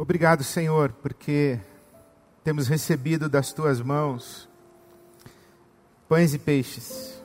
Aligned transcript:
Obrigado, 0.00 0.44
Senhor, 0.44 0.92
porque 1.02 1.58
temos 2.44 2.68
recebido 2.68 3.28
das 3.28 3.52
tuas 3.52 3.80
mãos 3.80 4.48
pães 6.08 6.32
e 6.32 6.38
peixes. 6.38 7.20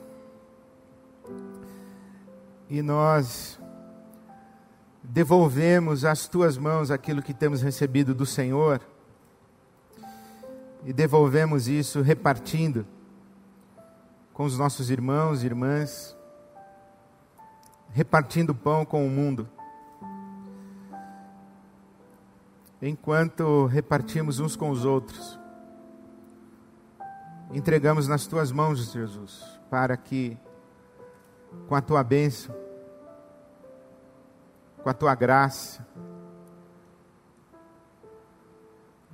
E 2.68 2.82
nós 2.82 3.60
devolvemos 5.04 6.04
às 6.04 6.28
tuas 6.28 6.58
mãos 6.58 6.90
aquilo 6.90 7.22
que 7.22 7.32
temos 7.32 7.62
recebido 7.62 8.16
do 8.16 8.26
Senhor. 8.26 8.82
E 10.84 10.92
devolvemos 10.92 11.68
isso 11.68 12.02
repartindo 12.02 12.88
com 14.34 14.46
os 14.46 14.58
nossos 14.58 14.90
irmãos 14.90 15.44
e 15.44 15.46
irmãs, 15.46 16.18
repartindo 17.92 18.56
pão 18.56 18.84
com 18.84 19.06
o 19.06 19.12
mundo. 19.12 19.48
Enquanto 22.86 23.66
repartimos 23.66 24.42
uns 24.42 24.58
com 24.58 24.70
os 24.70 24.84
outros. 24.84 25.40
Entregamos 27.54 28.10
nas 28.10 28.28
tuas 28.28 28.52
mãos, 28.52 28.92
Jesus, 28.92 29.42
para 29.70 29.96
que, 29.96 30.38
com 31.70 31.76
a 31.76 31.82
tua 31.82 32.04
bênção, 32.04 32.54
com 34.84 34.90
a 34.90 34.94
tua 34.94 35.16
graça, 35.16 35.88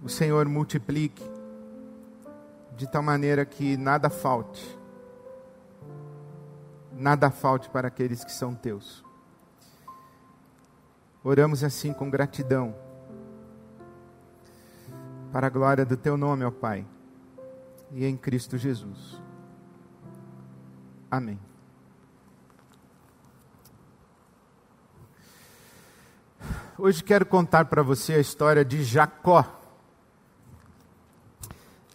o 0.01 0.09
Senhor 0.09 0.47
multiplique, 0.47 1.23
de 2.75 2.89
tal 2.89 3.03
maneira 3.03 3.45
que 3.45 3.77
nada 3.77 4.09
falte, 4.09 4.79
nada 6.91 7.29
falte 7.29 7.69
para 7.69 7.89
aqueles 7.89 8.23
que 8.23 8.31
são 8.31 8.55
teus. 8.55 9.05
Oramos 11.23 11.63
assim 11.63 11.93
com 11.93 12.09
gratidão 12.09 12.88
para 15.31 15.47
a 15.47 15.49
glória 15.49 15.85
do 15.85 15.95
teu 15.95 16.17
nome, 16.17 16.43
ó 16.43 16.51
Pai, 16.51 16.85
e 17.91 18.05
em 18.05 18.17
Cristo 18.17 18.57
Jesus. 18.57 19.19
Amém. 21.09 21.39
Hoje 26.77 27.03
quero 27.03 27.25
contar 27.25 27.65
para 27.65 27.83
você 27.83 28.13
a 28.13 28.19
história 28.19 28.63
de 28.63 28.83
Jacó. 28.83 29.45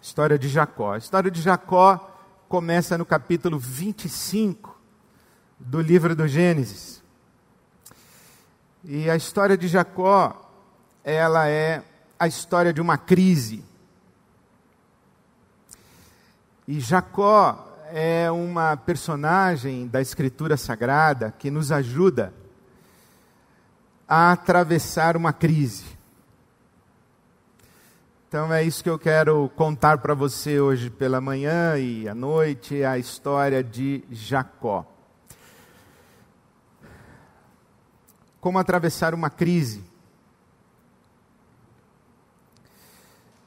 História 0.01 0.37
de 0.37 0.47
Jacó. 0.47 0.93
A 0.93 0.97
história 0.97 1.31
de 1.31 1.41
Jacó 1.41 2.11
começa 2.47 2.97
no 2.97 3.05
capítulo 3.05 3.57
25 3.57 4.79
do 5.59 5.81
livro 5.81 6.15
do 6.15 6.27
Gênesis. 6.27 7.03
E 8.83 9.09
a 9.09 9.15
história 9.15 9.57
de 9.57 9.67
Jacó, 9.67 10.51
ela 11.03 11.47
é 11.47 11.83
a 12.19 12.27
história 12.27 12.73
de 12.73 12.81
uma 12.81 12.97
crise. 12.97 13.63
E 16.67 16.79
Jacó 16.79 17.65
é 17.91 18.29
uma 18.31 18.75
personagem 18.75 19.87
da 19.87 20.01
Escritura 20.01 20.57
Sagrada 20.57 21.33
que 21.37 21.51
nos 21.51 21.71
ajuda 21.71 22.33
a 24.07 24.31
atravessar 24.31 25.15
uma 25.15 25.33
crise. 25.33 25.95
Então 28.27 28.53
é 28.53 28.63
isso 28.63 28.83
que 28.83 28.89
eu 28.89 28.99
quero 28.99 29.49
contar 29.55 29.99
para 29.99 30.13
você 30.13 30.59
hoje 30.59 30.89
pela 30.89 31.21
manhã 31.21 31.77
e 31.77 32.07
à 32.09 32.15
noite, 32.15 32.83
a 32.83 32.97
história 32.97 33.63
de 33.63 34.03
Jacó. 34.11 34.85
Como 38.41 38.59
atravessar 38.59 39.13
uma 39.13 39.29
crise. 39.29 39.83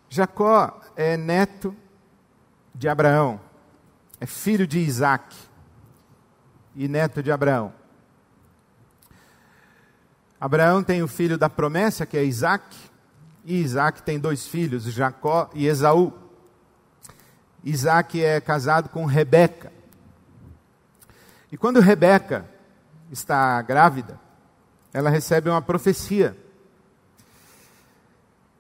Jacó 0.09 0.81
é 0.97 1.17
neto 1.17 1.77
de 2.75 2.89
Abraão, 2.89 3.41
é 4.21 4.27
filho 4.27 4.67
de 4.67 4.79
Isaac 4.79 5.37
e 6.75 6.89
neto 6.89 7.23
de 7.23 7.31
Abraão. 7.31 7.73
Abraão 10.41 10.83
tem 10.83 11.03
o 11.03 11.09
filho 11.09 11.37
da 11.37 11.51
promessa, 11.51 12.07
que 12.07 12.17
é 12.17 12.25
Isaac, 12.25 12.77
e 13.45 13.61
Isaac 13.61 14.03
tem 14.03 14.19
dois 14.19 14.47
filhos, 14.47 14.85
Jacó 14.85 15.51
e 15.55 15.67
Esaú. 15.67 16.13
Isaac 17.65 18.23
é 18.23 18.41
casado 18.41 18.89
com 18.89 19.05
Rebeca. 19.05 19.73
E 21.51 21.57
quando 21.57 21.81
Rebeca 21.81 22.49
está 23.11 23.61
grávida, 23.63 24.21
ela 24.93 25.11
recebe 25.11 25.51
uma 25.51 25.63
profecia. 25.63 26.37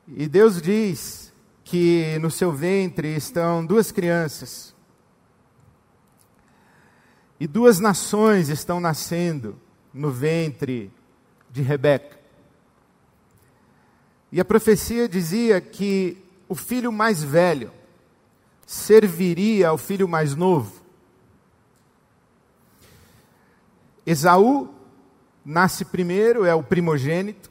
E 0.06 0.26
Deus 0.26 0.60
diz 0.60 1.27
que 1.68 2.18
no 2.20 2.30
seu 2.30 2.50
ventre 2.50 3.14
estão 3.14 3.64
duas 3.64 3.92
crianças. 3.92 4.74
E 7.38 7.46
duas 7.46 7.78
nações 7.78 8.48
estão 8.48 8.80
nascendo 8.80 9.60
no 9.92 10.10
ventre 10.10 10.90
de 11.50 11.60
Rebeca. 11.60 12.18
E 14.32 14.40
a 14.40 14.44
profecia 14.46 15.06
dizia 15.06 15.60
que 15.60 16.16
o 16.48 16.54
filho 16.54 16.90
mais 16.90 17.22
velho 17.22 17.70
serviria 18.66 19.68
ao 19.68 19.76
filho 19.76 20.08
mais 20.08 20.34
novo. 20.34 20.82
Esaú 24.06 24.74
nasce 25.44 25.84
primeiro, 25.84 26.46
é 26.46 26.54
o 26.54 26.62
primogênito. 26.62 27.50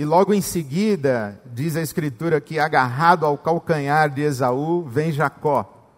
E 0.00 0.04
logo 0.06 0.32
em 0.32 0.40
seguida, 0.40 1.38
diz 1.44 1.76
a 1.76 1.82
Escritura 1.82 2.40
que 2.40 2.58
agarrado 2.58 3.26
ao 3.26 3.36
calcanhar 3.36 4.08
de 4.08 4.22
Esaú 4.22 4.82
vem 4.88 5.12
Jacó. 5.12 5.92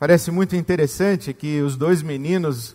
Parece 0.00 0.32
muito 0.32 0.56
interessante 0.56 1.32
que 1.32 1.60
os 1.60 1.76
dois 1.76 2.02
meninos 2.02 2.74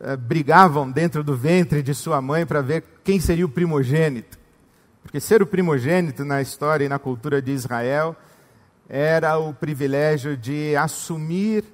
eh, 0.00 0.16
brigavam 0.16 0.88
dentro 0.88 1.24
do 1.24 1.36
ventre 1.36 1.82
de 1.82 1.92
sua 1.96 2.22
mãe 2.22 2.46
para 2.46 2.60
ver 2.60 2.84
quem 3.02 3.18
seria 3.18 3.44
o 3.44 3.48
primogênito. 3.48 4.38
Porque 5.02 5.18
ser 5.18 5.42
o 5.42 5.46
primogênito 5.48 6.24
na 6.24 6.40
história 6.40 6.84
e 6.84 6.88
na 6.88 7.00
cultura 7.00 7.42
de 7.42 7.50
Israel 7.50 8.14
era 8.88 9.36
o 9.36 9.52
privilégio 9.52 10.36
de 10.36 10.76
assumir 10.76 11.64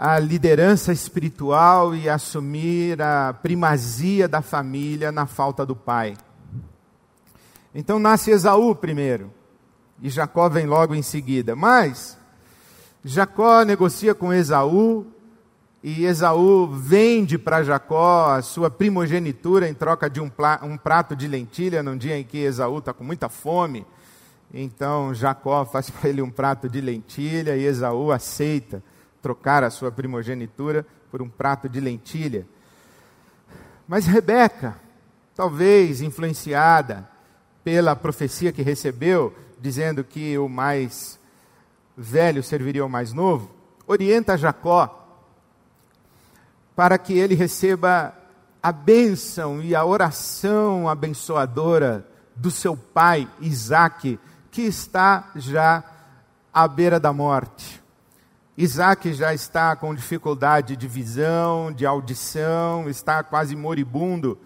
a 0.00 0.16
liderança 0.20 0.92
espiritual 0.92 1.92
e 1.92 2.08
assumir 2.08 3.02
a 3.02 3.34
primazia 3.34 4.28
da 4.28 4.40
família 4.40 5.10
na 5.10 5.26
falta 5.26 5.66
do 5.66 5.74
pai. 5.74 6.16
Então 7.74 7.98
nasce 7.98 8.30
Esaú 8.30 8.76
primeiro, 8.76 9.32
e 10.00 10.08
Jacó 10.08 10.48
vem 10.48 10.66
logo 10.66 10.94
em 10.94 11.02
seguida. 11.02 11.56
Mas 11.56 12.16
Jacó 13.04 13.64
negocia 13.64 14.14
com 14.14 14.32
Esaú, 14.32 15.04
e 15.82 16.04
Esaú 16.04 16.68
vende 16.68 17.36
para 17.36 17.64
Jacó 17.64 18.30
a 18.30 18.40
sua 18.40 18.70
primogenitura 18.70 19.68
em 19.68 19.74
troca 19.74 20.08
de 20.08 20.20
um, 20.20 20.30
um 20.62 20.76
prato 20.76 21.16
de 21.16 21.26
lentilha, 21.26 21.82
num 21.82 21.96
dia 21.96 22.16
em 22.16 22.22
que 22.22 22.38
Esaú 22.38 22.78
está 22.78 22.92
com 22.92 23.02
muita 23.02 23.28
fome. 23.28 23.84
Então 24.54 25.12
Jacó 25.12 25.64
faz 25.64 25.90
para 25.90 26.08
ele 26.08 26.22
um 26.22 26.30
prato 26.30 26.68
de 26.68 26.80
lentilha 26.80 27.56
e 27.56 27.64
Esaú 27.64 28.12
aceita 28.12 28.80
trocar 29.22 29.64
a 29.64 29.70
sua 29.70 29.90
primogenitura 29.90 30.86
por 31.10 31.22
um 31.22 31.28
prato 31.28 31.68
de 31.68 31.80
lentilha. 31.80 32.46
Mas 33.86 34.06
Rebeca, 34.06 34.76
talvez 35.34 36.00
influenciada 36.00 37.08
pela 37.64 37.96
profecia 37.96 38.52
que 38.52 38.62
recebeu, 38.62 39.34
dizendo 39.60 40.04
que 40.04 40.36
o 40.38 40.48
mais 40.48 41.18
velho 41.96 42.42
serviria 42.42 42.82
ao 42.82 42.88
mais 42.88 43.12
novo, 43.12 43.50
orienta 43.86 44.36
Jacó 44.36 44.98
para 46.78 46.96
que 46.96 47.12
ele 47.12 47.34
receba 47.34 48.14
a 48.62 48.70
bênção 48.70 49.60
e 49.60 49.74
a 49.74 49.84
oração 49.84 50.88
abençoadora 50.88 52.06
do 52.36 52.52
seu 52.52 52.76
pai 52.76 53.28
Isaque, 53.40 54.16
que 54.48 54.62
está 54.62 55.28
já 55.34 55.82
à 56.54 56.68
beira 56.68 57.00
da 57.00 57.12
morte. 57.12 57.82
Isaac 58.60 59.12
já 59.12 59.32
está 59.32 59.76
com 59.76 59.94
dificuldade 59.94 60.76
de 60.76 60.88
visão, 60.88 61.70
de 61.70 61.86
audição, 61.86 62.88
está 62.88 63.22
quase 63.22 63.54
moribundo. 63.54 64.36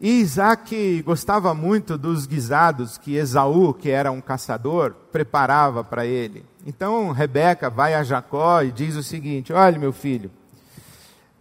E 0.00 0.20
Isaac 0.20 1.02
gostava 1.02 1.52
muito 1.52 1.98
dos 1.98 2.24
guisados 2.24 2.96
que 2.96 3.14
Esaú, 3.14 3.74
que 3.74 3.90
era 3.90 4.10
um 4.10 4.22
caçador, 4.22 4.94
preparava 5.12 5.84
para 5.84 6.06
ele. 6.06 6.46
Então 6.64 7.12
Rebeca 7.12 7.68
vai 7.68 7.92
a 7.92 8.02
Jacó 8.02 8.62
e 8.62 8.72
diz 8.72 8.96
o 8.96 9.02
seguinte: 9.02 9.52
Olha, 9.52 9.78
meu 9.78 9.92
filho, 9.92 10.30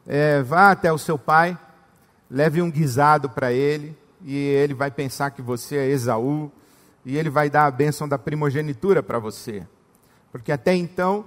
é, 0.06 0.41
vá 0.41 0.71
até 0.71 0.91
o 0.91 0.97
seu 0.97 1.17
pai, 1.17 1.57
leve 2.29 2.62
um 2.62 2.69
guisado 2.69 3.29
para 3.29 3.53
ele, 3.53 3.97
e 4.21 4.35
ele 4.35 4.73
vai 4.73 4.91
pensar 4.91 5.31
que 5.31 5.41
você 5.41 5.77
é 5.77 5.88
Esaú, 5.88 6.51
e 7.06 7.15
ele 7.15 7.29
vai 7.29 7.50
dar 7.50 7.67
a 7.67 7.71
bênção 7.71 8.06
da 8.06 8.17
primogenitura 8.17 9.01
para 9.01 9.17
você 9.17 9.65
porque 10.35 10.51
até 10.51 10.75
então 10.75 11.23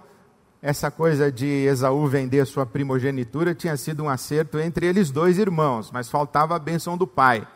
essa 0.61 0.91
coisa 0.91 1.33
de 1.33 1.47
Esaú 1.47 2.07
vender 2.09 2.45
sua 2.45 2.67
primogenitura 2.67 3.55
tinha 3.55 3.75
sido 3.75 4.05
um 4.05 4.09
acerto 4.11 4.59
entre 4.59 4.85
eles 4.85 5.11
dois 5.11 5.39
irmãos, 5.39 5.91
mas 5.91 6.11
faltava 6.11 6.55
a 6.55 6.59
bênção 6.59 6.95
do 6.95 7.07
pai. 7.07 7.49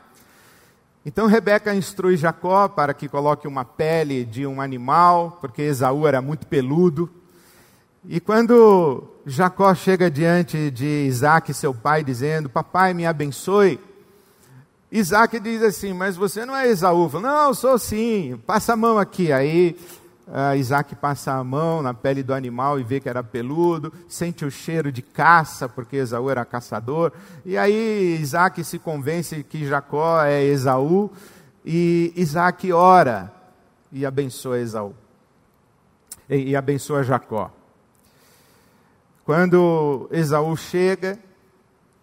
Então 1.05 1.27
Rebeca 1.27 1.75
instrui 1.75 2.17
Jacó 2.17 2.69
para 2.69 2.95
que 2.95 3.07
coloque 3.07 3.47
uma 3.47 3.67
pele 3.67 4.25
de 4.25 4.47
um 4.47 4.63
animal, 4.63 5.37
porque 5.43 5.61
Esaú 5.61 6.07
era 6.07 6.23
muito 6.23 6.47
peludo. 6.47 7.11
E 8.09 8.19
quando 8.19 9.05
Jacó 9.27 9.75
chega 9.75 10.11
diante 10.11 10.71
de 10.71 11.05
Isaac, 11.07 11.53
seu 11.53 11.75
pai, 11.75 12.03
dizendo: 12.03 12.49
Papai, 12.49 12.95
me 12.95 13.05
abençoe. 13.05 13.79
Isaac 14.91 15.39
diz 15.39 15.63
assim: 15.63 15.93
Mas 15.93 16.17
você 16.17 16.47
não 16.47 16.57
é 16.57 16.67
Esaú? 16.67 17.11
Não, 17.21 17.53
sou 17.53 17.79
sim, 17.79 18.41
passa 18.47 18.73
a 18.73 18.77
mão 18.77 18.99
aqui. 18.99 19.31
Aí 19.31 19.77
uh, 20.33 20.57
Isaac 20.57 20.97
passa 20.97 21.33
a 21.33 21.45
mão 21.45 21.83
na 21.83 21.93
pele 21.93 22.23
do 22.23 22.33
animal 22.33 22.81
e 22.81 22.83
vê 22.83 22.99
que 22.99 23.09
era 23.09 23.23
peludo, 23.23 23.93
sente 24.09 24.45
o 24.45 24.51
cheiro 24.51 24.91
de 24.91 25.03
caça, 25.03 25.69
porque 25.69 25.97
Esaú 25.97 26.31
era 26.31 26.45
caçador. 26.45 27.13
E 27.45 27.59
aí 27.59 28.19
Isaac 28.19 28.65
se 28.65 28.79
convence 28.79 29.45
que 29.45 29.67
Jacó 29.67 30.23
é 30.25 30.43
Esaú, 30.43 31.11
e 31.65 32.13
Isaac 32.17 32.73
ora 32.73 33.31
e 33.93 34.07
abençoa 34.07 34.59
Esaú. 34.59 34.95
E, 36.29 36.51
e 36.51 36.57
abençoa 36.57 37.05
Jacó. 37.05 37.53
Quando 39.25 40.09
Esaú 40.11 40.57
chega, 40.57 41.19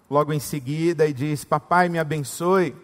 logo 0.09 0.31
em 0.31 0.39
seguida, 0.39 1.05
e 1.05 1.13
diz: 1.13 1.43
Papai, 1.43 1.89
me 1.89 1.99
abençoe. 1.99 2.75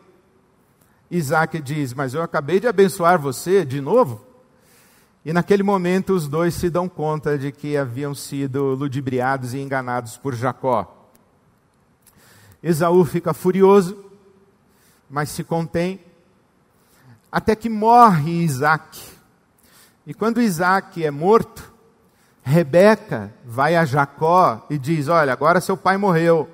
Isaac 1.10 1.62
diz: 1.62 1.94
Mas 1.94 2.14
eu 2.14 2.22
acabei 2.22 2.60
de 2.60 2.68
abençoar 2.68 3.20
você 3.20 3.64
de 3.64 3.80
novo. 3.80 4.35
E 5.26 5.34
naquele 5.34 5.64
momento 5.64 6.14
os 6.14 6.28
dois 6.28 6.54
se 6.54 6.70
dão 6.70 6.88
conta 6.88 7.36
de 7.36 7.52
que 7.52 7.76
haviam 7.76 8.14
sido 8.14 8.76
ludibriados 8.76 9.56
e 9.56 9.58
enganados 9.58 10.18
por 10.18 10.36
Jacó. 10.36 11.10
Esaú 12.62 13.04
fica 13.04 13.34
furioso, 13.34 14.06
mas 15.10 15.30
se 15.30 15.44
contém, 15.44 16.00
até 17.32 17.56
que 17.56 17.70
morre 17.70 18.44
Isaac. 18.44 19.02
E 20.06 20.14
quando 20.14 20.40
Isaac 20.40 21.04
é 21.04 21.10
morto, 21.10 21.74
Rebeca 22.44 23.34
vai 23.44 23.76
a 23.76 23.84
Jacó 23.84 24.64
e 24.70 24.78
diz: 24.78 25.08
Olha, 25.08 25.34
agora 25.34 25.60
seu 25.60 25.76
pai 25.76 25.98
morreu. 25.98 26.48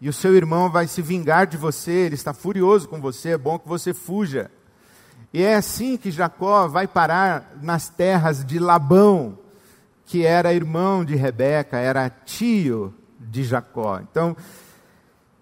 E 0.00 0.08
o 0.08 0.12
seu 0.12 0.36
irmão 0.36 0.70
vai 0.70 0.86
se 0.86 1.02
vingar 1.02 1.48
de 1.48 1.56
você, 1.56 1.90
ele 1.90 2.14
está 2.14 2.32
furioso 2.32 2.88
com 2.88 3.00
você, 3.00 3.30
é 3.30 3.38
bom 3.38 3.58
que 3.58 3.68
você 3.68 3.92
fuja. 3.92 4.52
E 5.32 5.42
é 5.42 5.56
assim 5.56 5.96
que 5.96 6.10
Jacó 6.10 6.66
vai 6.68 6.86
parar 6.86 7.52
nas 7.60 7.88
terras 7.88 8.44
de 8.44 8.58
Labão, 8.58 9.38
que 10.06 10.24
era 10.24 10.54
irmão 10.54 11.04
de 11.04 11.14
Rebeca, 11.14 11.76
era 11.78 12.08
tio 12.08 12.94
de 13.20 13.44
Jacó. 13.44 14.00
Então, 14.00 14.36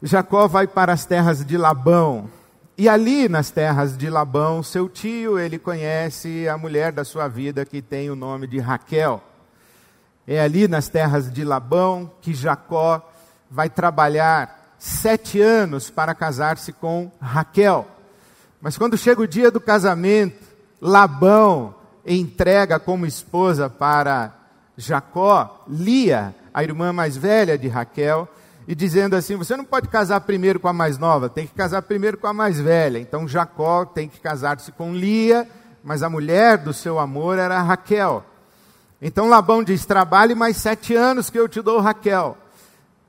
Jacó 0.03 0.49
vai 0.49 0.67
para 0.67 0.93
as 0.93 1.05
terras 1.05 1.45
de 1.45 1.57
Labão. 1.57 2.29
E 2.77 2.89
ali 2.89 3.29
nas 3.29 3.51
terras 3.51 3.97
de 3.97 4.11
Labão, 4.11 4.63
seu 4.63 4.89
tio, 4.89 5.39
ele 5.39 5.59
conhece 5.59 6.49
a 6.49 6.59
mulher 6.59 6.93
da 6.93 7.05
sua 7.05 7.29
vida 7.29 7.65
que 7.65 7.81
tem 7.81 8.11
o 8.11 8.17
nome 8.17 8.47
de 8.47 8.59
Raquel. 8.59 9.23
É 10.27 10.41
ali 10.41 10.67
nas 10.67 10.89
terras 10.89 11.33
de 11.33 11.45
Labão 11.45 12.11
que 12.21 12.35
Jacó 12.35 13.09
vai 13.49 13.71
trabalhar 13.71 14.75
sete 14.79 15.41
anos 15.41 15.89
para 15.89 16.15
casar-se 16.15 16.73
com 16.73 17.11
Raquel. 17.21 17.96
Mas 18.67 18.77
quando 18.77 18.99
chega 18.99 19.21
o 19.21 19.29
dia 19.29 19.49
do 19.49 19.61
casamento, 19.61 20.45
Labão 20.81 21.73
entrega 22.05 22.81
como 22.81 23.07
esposa 23.07 23.71
para 23.71 24.35
Jacó, 24.77 25.65
Lia, 25.69 26.35
a 26.53 26.65
irmã 26.65 26.93
mais 26.93 27.17
velha 27.17 27.57
de 27.57 27.69
Raquel, 27.69 28.29
e 28.67 28.75
dizendo 28.75 29.15
assim: 29.15 29.37
você 29.37 29.57
não 29.57 29.65
pode 29.65 29.87
casar 29.87 30.21
primeiro 30.23 30.59
com 30.59 30.67
a 30.67 30.73
mais 30.73 30.99
nova, 30.99 31.29
tem 31.29 31.47
que 31.47 31.55
casar 31.55 31.81
primeiro 31.83 32.19
com 32.19 32.27
a 32.27 32.33
mais 32.33 32.59
velha. 32.59 32.99
Então 32.99 33.29
Jacó 33.29 33.85
tem 33.85 34.09
que 34.09 34.19
casar-se 34.19 34.73
com 34.73 34.93
Lia, 34.93 35.49
mas 35.85 36.03
a 36.03 36.11
mulher 36.11 36.59
do 36.59 36.75
seu 36.75 36.99
amor 36.99 37.39
era 37.39 37.63
Raquel. 37.63 38.25
Então 39.01 39.29
Labão 39.29 39.63
diz: 39.63 39.87
trabalhe 39.87 40.35
mais 40.35 40.57
sete 40.57 40.93
anos 40.93 41.31
que 41.31 41.39
eu 41.39 41.49
te 41.49 41.63
dou 41.63 41.79
Raquel. 41.79 42.37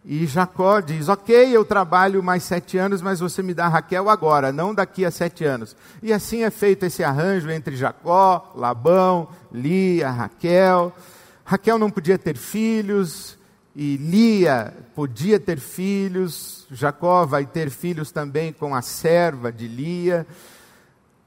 E 0.10 0.26
Jacó 0.26 0.80
diz: 0.80 1.10
Ok, 1.10 1.36
eu 1.52 1.66
trabalho 1.66 2.24
mais 2.24 2.44
sete 2.44 2.78
anos, 2.78 3.02
mas 3.02 3.20
você 3.20 3.44
me 3.44 3.54
dá 3.54 3.68
Raquel 3.68 4.10
agora, 4.10 4.54
não 4.54 4.74
daqui 4.74 5.04
a 5.04 5.12
sete 5.12 5.44
anos. 5.44 5.76
E 6.02 6.14
assim 6.14 6.44
é 6.44 6.50
feito 6.50 6.86
esse 6.86 7.04
arranjo 7.04 7.52
entre 7.52 7.76
Jacó, 7.76 8.54
Labão, 8.56 9.28
Lia, 9.52 10.10
Raquel. 10.10 10.96
Raquel 11.44 11.78
não 11.78 11.92
podia 11.92 12.18
ter 12.18 12.38
filhos, 12.38 13.38
e 13.76 13.98
Lia 13.98 14.74
podia 14.96 15.42
ter 15.42 15.60
filhos. 15.60 16.66
Jacó 16.72 17.26
vai 17.26 17.46
ter 17.46 17.70
filhos 17.70 18.10
também 18.10 18.54
com 18.54 18.74
a 18.74 18.82
serva 18.82 19.52
de 19.52 19.68
Lia. 19.68 20.26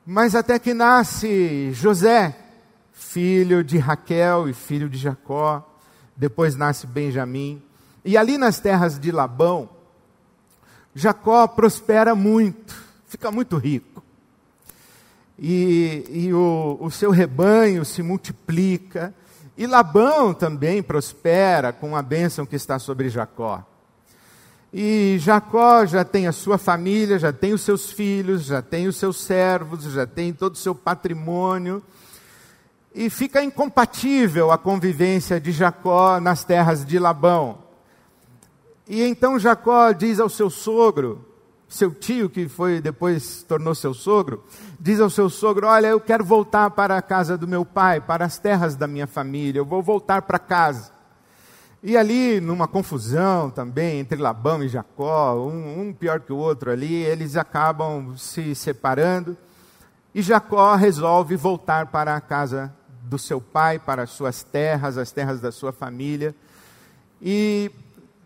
Mas 0.07 0.35
até 0.35 0.59
que 0.59 0.73
nasce 0.73 1.71
José, 1.75 2.35
filho 2.95 3.63
de 3.63 3.77
Raquel 3.77 4.49
e 4.49 4.55
filho 4.55 4.89
de 4.89 4.97
Jacó. 4.97 5.71
Depois 6.17 6.57
nasce 6.57 6.87
Benjamim. 6.87 7.63
E 8.05 8.17
ali 8.17 8.39
nas 8.39 8.59
terras 8.59 8.99
de 8.99 9.13
Labão, 9.13 9.69
Jacó 10.95 11.47
prospera 11.47 12.15
muito, 12.15 12.75
fica 13.07 13.31
muito 13.31 13.57
rico. 13.57 14.03
E, 15.39 16.05
e 16.11 16.35
o, 16.35 16.77
o 16.81 16.91
seu 16.91 17.11
rebanho 17.11 17.85
se 17.85 18.03
multiplica. 18.03 19.15
E 19.57 19.67
Labão 19.67 20.35
também 20.35 20.83
prospera 20.83 21.73
com 21.73 21.97
a 21.97 22.03
bênção 22.03 22.45
que 22.45 22.57
está 22.57 22.79
sobre 22.79 23.09
Jacó. 23.09 23.65
E 24.73 25.17
Jacó 25.19 25.85
já 25.85 26.05
tem 26.05 26.27
a 26.27 26.33
sua 26.33 26.57
família, 26.57 27.19
já 27.19 27.33
tem 27.33 27.53
os 27.53 27.63
seus 27.63 27.91
filhos, 27.91 28.45
já 28.45 28.63
tem 28.63 28.87
os 28.87 28.97
seus 28.97 29.21
servos, 29.21 29.85
já 29.85 30.07
tem 30.07 30.33
todo 30.33 30.55
o 30.55 30.59
seu 30.59 30.75
patrimônio. 30.75 31.83
E 32.95 33.09
fica 33.09 33.43
incompatível 33.43 34.51
a 34.51 34.59
convivência 34.59 35.41
de 35.41 35.53
Jacó 35.53 36.21
nas 36.21 36.45
terras 36.45 36.85
de 36.85 36.99
Labão. 36.99 37.70
E 38.93 39.05
então 39.05 39.39
Jacó 39.39 39.93
diz 39.93 40.19
ao 40.19 40.29
seu 40.29 40.51
sogro, 40.51 41.25
seu 41.69 41.95
tio, 41.95 42.29
que 42.29 42.49
foi 42.49 42.81
depois 42.81 43.45
tornou 43.45 43.73
seu 43.73 43.95
sogro, 43.95 44.43
diz 44.81 44.99
ao 44.99 45.09
seu 45.09 45.31
sogro: 45.31 45.69
Olha, 45.69 45.87
eu 45.87 46.01
quero 46.01 46.25
voltar 46.25 46.69
para 46.73 46.97
a 46.97 47.01
casa 47.01 47.39
do 47.39 47.47
meu 47.47 47.65
pai, 47.65 48.01
para 48.01 48.25
as 48.25 48.37
terras 48.37 48.75
da 48.75 48.89
minha 48.89 49.07
família, 49.07 49.61
eu 49.61 49.65
vou 49.65 49.81
voltar 49.81 50.23
para 50.23 50.41
casa. 50.41 50.91
E 51.85 51.97
ali, 51.97 52.41
numa 52.41 52.67
confusão 52.67 53.49
também 53.49 54.01
entre 54.01 54.21
Labão 54.21 54.61
e 54.61 54.69
Jacó, 54.69 55.37
um, 55.37 55.83
um 55.83 55.93
pior 55.93 56.19
que 56.19 56.33
o 56.33 56.37
outro 56.37 56.73
ali, 56.73 56.93
eles 56.93 57.37
acabam 57.37 58.17
se 58.17 58.57
separando. 58.57 59.37
E 60.13 60.21
Jacó 60.21 60.75
resolve 60.75 61.37
voltar 61.37 61.87
para 61.87 62.17
a 62.17 62.21
casa 62.21 62.75
do 63.05 63.17
seu 63.17 63.41
pai, 63.41 63.79
para 63.79 64.03
as 64.03 64.11
suas 64.11 64.43
terras, 64.43 64.99
as 64.99 65.13
terras 65.13 65.41
da 65.41 65.53
sua 65.53 65.71
família. 65.71 66.35
E 67.23 67.71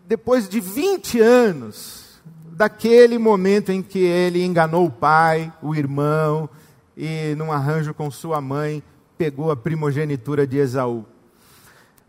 depois 0.07 0.47
de 0.47 0.59
20 0.59 1.19
anos 1.19 2.21
daquele 2.51 3.17
momento 3.17 3.71
em 3.71 3.81
que 3.81 3.99
ele 3.99 4.43
enganou 4.45 4.85
o 4.85 4.91
pai, 4.91 5.51
o 5.61 5.75
irmão, 5.75 6.49
e 6.95 7.33
num 7.35 7.51
arranjo 7.51 7.93
com 7.93 8.09
sua 8.09 8.39
mãe, 8.39 8.83
pegou 9.17 9.51
a 9.51 9.55
primogenitura 9.55 10.45
de 10.45 10.57
Esaú. 10.57 11.05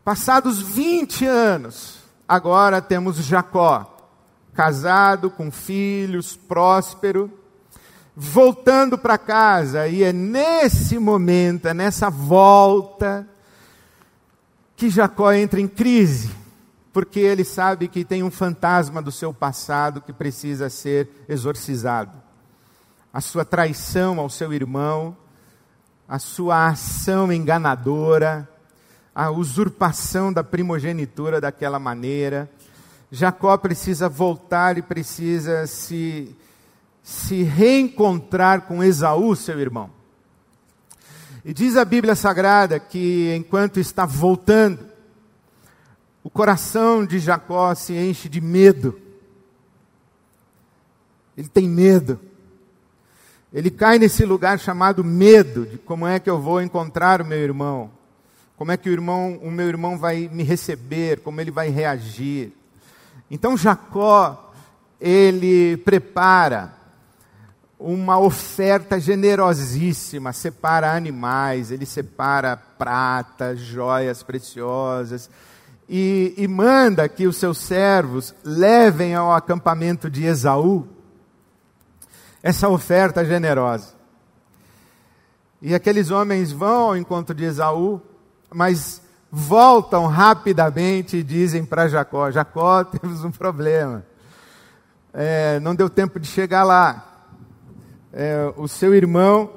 Passados 0.04 0.60
20 0.60 1.24
anos, 1.24 1.98
agora 2.28 2.80
temos 2.80 3.16
Jacó, 3.16 3.96
casado, 4.52 5.30
com 5.30 5.50
filhos, 5.50 6.36
próspero, 6.36 7.30
voltando 8.14 8.96
para 8.96 9.18
casa, 9.18 9.88
e 9.88 10.04
é 10.04 10.12
nesse 10.12 10.98
momento, 10.98 11.66
é 11.66 11.74
nessa 11.74 12.08
volta, 12.08 13.26
que 14.76 14.90
Jacó 14.90 15.32
entra 15.32 15.60
em 15.60 15.66
crise 15.66 16.45
porque 16.96 17.20
ele 17.20 17.44
sabe 17.44 17.88
que 17.88 18.06
tem 18.06 18.22
um 18.22 18.30
fantasma 18.30 19.02
do 19.02 19.12
seu 19.12 19.30
passado 19.30 20.00
que 20.00 20.14
precisa 20.14 20.70
ser 20.70 21.06
exorcizado. 21.28 22.16
A 23.12 23.20
sua 23.20 23.44
traição 23.44 24.18
ao 24.18 24.30
seu 24.30 24.50
irmão, 24.50 25.14
a 26.08 26.18
sua 26.18 26.68
ação 26.68 27.30
enganadora, 27.30 28.48
a 29.14 29.30
usurpação 29.30 30.32
da 30.32 30.42
primogenitura 30.42 31.38
daquela 31.38 31.78
maneira. 31.78 32.50
Jacó 33.10 33.54
precisa 33.58 34.08
voltar 34.08 34.78
e 34.78 34.82
precisa 34.82 35.66
se, 35.66 36.34
se 37.02 37.42
reencontrar 37.42 38.62
com 38.62 38.82
Esaú, 38.82 39.36
seu 39.36 39.60
irmão. 39.60 39.90
E 41.44 41.52
diz 41.52 41.76
a 41.76 41.84
Bíblia 41.84 42.14
Sagrada 42.14 42.80
que 42.80 43.34
enquanto 43.36 43.78
está 43.78 44.06
voltando, 44.06 44.95
o 46.26 46.28
coração 46.28 47.06
de 47.06 47.20
Jacó 47.20 47.72
se 47.76 47.94
enche 47.94 48.28
de 48.28 48.40
medo. 48.40 49.00
Ele 51.36 51.46
tem 51.46 51.68
medo. 51.68 52.18
Ele 53.52 53.70
cai 53.70 53.96
nesse 53.96 54.24
lugar 54.24 54.58
chamado 54.58 55.04
medo, 55.04 55.64
de 55.64 55.78
como 55.78 56.04
é 56.04 56.18
que 56.18 56.28
eu 56.28 56.40
vou 56.40 56.60
encontrar 56.60 57.22
o 57.22 57.24
meu 57.24 57.38
irmão. 57.38 57.92
Como 58.56 58.72
é 58.72 58.76
que 58.76 58.90
o 58.90 58.92
irmão, 58.92 59.38
o 59.40 59.52
meu 59.52 59.68
irmão 59.68 59.96
vai 59.96 60.28
me 60.32 60.42
receber? 60.42 61.20
Como 61.20 61.40
ele 61.40 61.52
vai 61.52 61.68
reagir? 61.68 62.52
Então 63.30 63.56
Jacó, 63.56 64.52
ele 65.00 65.76
prepara 65.76 66.74
uma 67.78 68.18
oferta 68.18 68.98
generosíssima, 68.98 70.32
separa 70.32 70.90
animais, 70.90 71.70
ele 71.70 71.86
separa 71.86 72.56
prata, 72.56 73.54
joias 73.54 74.24
preciosas, 74.24 75.30
e, 75.88 76.34
e, 76.36 76.48
manda 76.48 77.08
que 77.08 77.26
os 77.26 77.36
seus 77.36 77.58
servos 77.58 78.34
levem 78.44 79.14
ao 79.14 79.32
acampamento 79.32 80.10
de 80.10 80.24
Esaú 80.24 80.86
essa 82.42 82.68
oferta 82.68 83.24
generosa. 83.24 83.94
E 85.62 85.74
aqueles 85.74 86.10
homens 86.10 86.50
vão 86.50 86.88
ao 86.88 86.96
encontro 86.96 87.34
de 87.34 87.44
Esaú, 87.44 88.00
mas 88.52 89.00
voltam 89.30 90.06
rapidamente 90.06 91.18
e 91.18 91.22
dizem 91.22 91.64
para 91.64 91.88
Jacó: 91.88 92.30
Jacó, 92.30 92.82
temos 92.84 93.22
um 93.24 93.30
problema. 93.30 94.04
É, 95.12 95.60
não 95.60 95.74
deu 95.74 95.88
tempo 95.88 96.20
de 96.20 96.26
chegar 96.26 96.62
lá 96.64 97.06
é, 98.12 98.50
o 98.56 98.66
seu 98.66 98.94
irmão, 98.94 99.50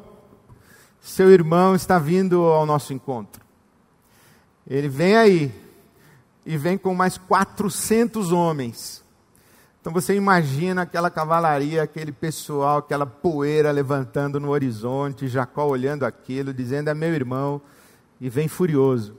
seu 1.02 1.32
irmão 1.32 1.76
está 1.76 1.98
vindo 1.98 2.44
ao 2.44 2.66
nosso 2.66 2.92
encontro. 2.92 3.42
Ele 4.68 4.90
vem 4.90 5.16
aí 5.16 5.69
e 6.46 6.58
vem 6.58 6.78
com 6.78 6.94
mais 6.94 7.18
400 7.18 8.32
homens. 8.32 9.04
Então 9.82 9.94
você 9.94 10.16
imagina 10.16 10.82
aquela 10.82 11.10
cavalaria, 11.10 11.84
aquele 11.84 12.12
pessoal, 12.12 12.80
aquela 12.80 13.06
poeira 13.06 13.72
levantando 13.72 14.40
no 14.40 14.50
horizonte, 14.50 15.28
Jacó 15.28 15.66
olhando 15.66 16.06
aquilo, 16.06 16.54
dizendo: 16.54 16.90
É 16.90 16.94
meu 16.94 17.14
irmão, 17.14 17.62
e 18.20 18.30
vem 18.30 18.48
furioso. 18.48 19.16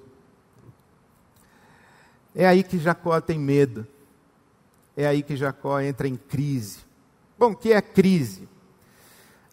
É 2.35 2.47
aí 2.47 2.63
que 2.63 2.79
Jacó 2.79 3.21
tem 3.21 3.39
medo. 3.39 3.87
É 4.97 5.07
aí 5.07 5.23
que 5.23 5.37
Jacó 5.37 5.81
entra 5.81 6.07
em 6.07 6.17
crise. 6.17 6.81
Bom, 7.39 7.53
o 7.53 7.57
que 7.57 7.73
é 7.73 7.81
crise? 7.81 8.49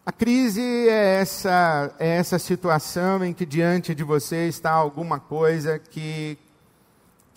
A 0.04 0.12
crise 0.12 0.62
é 0.62 1.20
essa, 1.20 1.94
é 1.98 2.16
essa 2.16 2.38
situação 2.38 3.24
em 3.24 3.32
que 3.32 3.44
diante 3.44 3.94
de 3.94 4.02
você 4.02 4.48
está 4.48 4.70
alguma 4.70 5.20
coisa 5.20 5.78
que, 5.78 6.38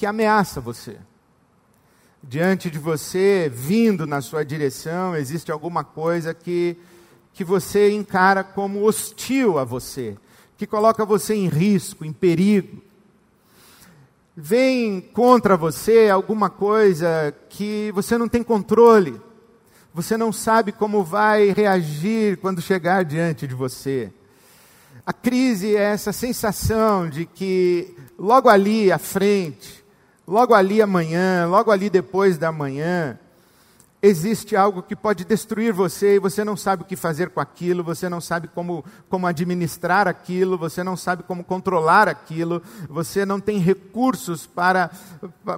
que 0.02 0.06
ameaça 0.08 0.60
você. 0.60 0.98
Diante 2.24 2.72
de 2.72 2.80
você, 2.80 3.48
vindo 3.54 4.08
na 4.08 4.20
sua 4.20 4.44
direção, 4.44 5.16
existe 5.16 5.52
alguma 5.52 5.84
coisa 5.84 6.34
que, 6.34 6.76
que 7.32 7.44
você 7.44 7.92
encara 7.92 8.44
como 8.44 8.84
hostil 8.84 9.60
a 9.60 9.64
você, 9.64 10.18
que 10.58 10.66
coloca 10.66 11.06
você 11.06 11.36
em 11.36 11.48
risco, 11.48 12.04
em 12.04 12.12
perigo. 12.12 12.82
Vem 14.36 15.00
contra 15.00 15.56
você 15.56 16.10
alguma 16.10 16.50
coisa 16.50 17.32
que 17.48 17.92
você 17.94 18.18
não 18.18 18.28
tem 18.28 18.42
controle 18.42 19.22
você 19.94 20.16
não 20.16 20.32
sabe 20.32 20.72
como 20.72 21.04
vai 21.04 21.52
reagir 21.52 22.38
quando 22.38 22.62
chegar 22.62 23.04
diante 23.04 23.46
de 23.46 23.54
você. 23.54 24.10
A 25.06 25.12
crise 25.12 25.76
é 25.76 25.82
essa 25.82 26.14
sensação 26.14 27.10
de 27.10 27.26
que 27.26 27.94
logo 28.18 28.48
ali 28.48 28.90
à 28.90 28.98
frente, 28.98 29.81
logo 30.32 30.54
ali 30.54 30.82
amanhã, 30.82 31.46
logo 31.46 31.72
ali 31.72 31.90
depois 31.90 32.38
da 32.38 32.54
manhã, 32.54 33.20
existe 34.02 34.56
algo 34.56 34.82
que 34.82 34.96
pode 34.96 35.26
destruir 35.26 35.74
você 35.74 36.16
e 36.16 36.20
você 36.20 36.46
não 36.46 36.56
sabe 36.56 36.84
o 36.84 36.86
que 36.86 36.96
fazer 36.96 37.32
com 37.32 37.42
aquilo, 37.42 37.84
você 37.84 38.08
não 38.08 38.22
sabe 38.22 38.48
como, 38.48 38.84
como 39.10 39.28
administrar 39.28 40.08
aquilo, 40.08 40.58
você 40.58 40.86
não 40.86 40.96
sabe 40.96 41.24
como 41.24 41.44
controlar 41.44 42.08
aquilo, 42.08 42.64
você 42.90 43.26
não 43.26 43.42
tem 43.42 43.60
recursos 43.60 44.48
para, 44.48 44.90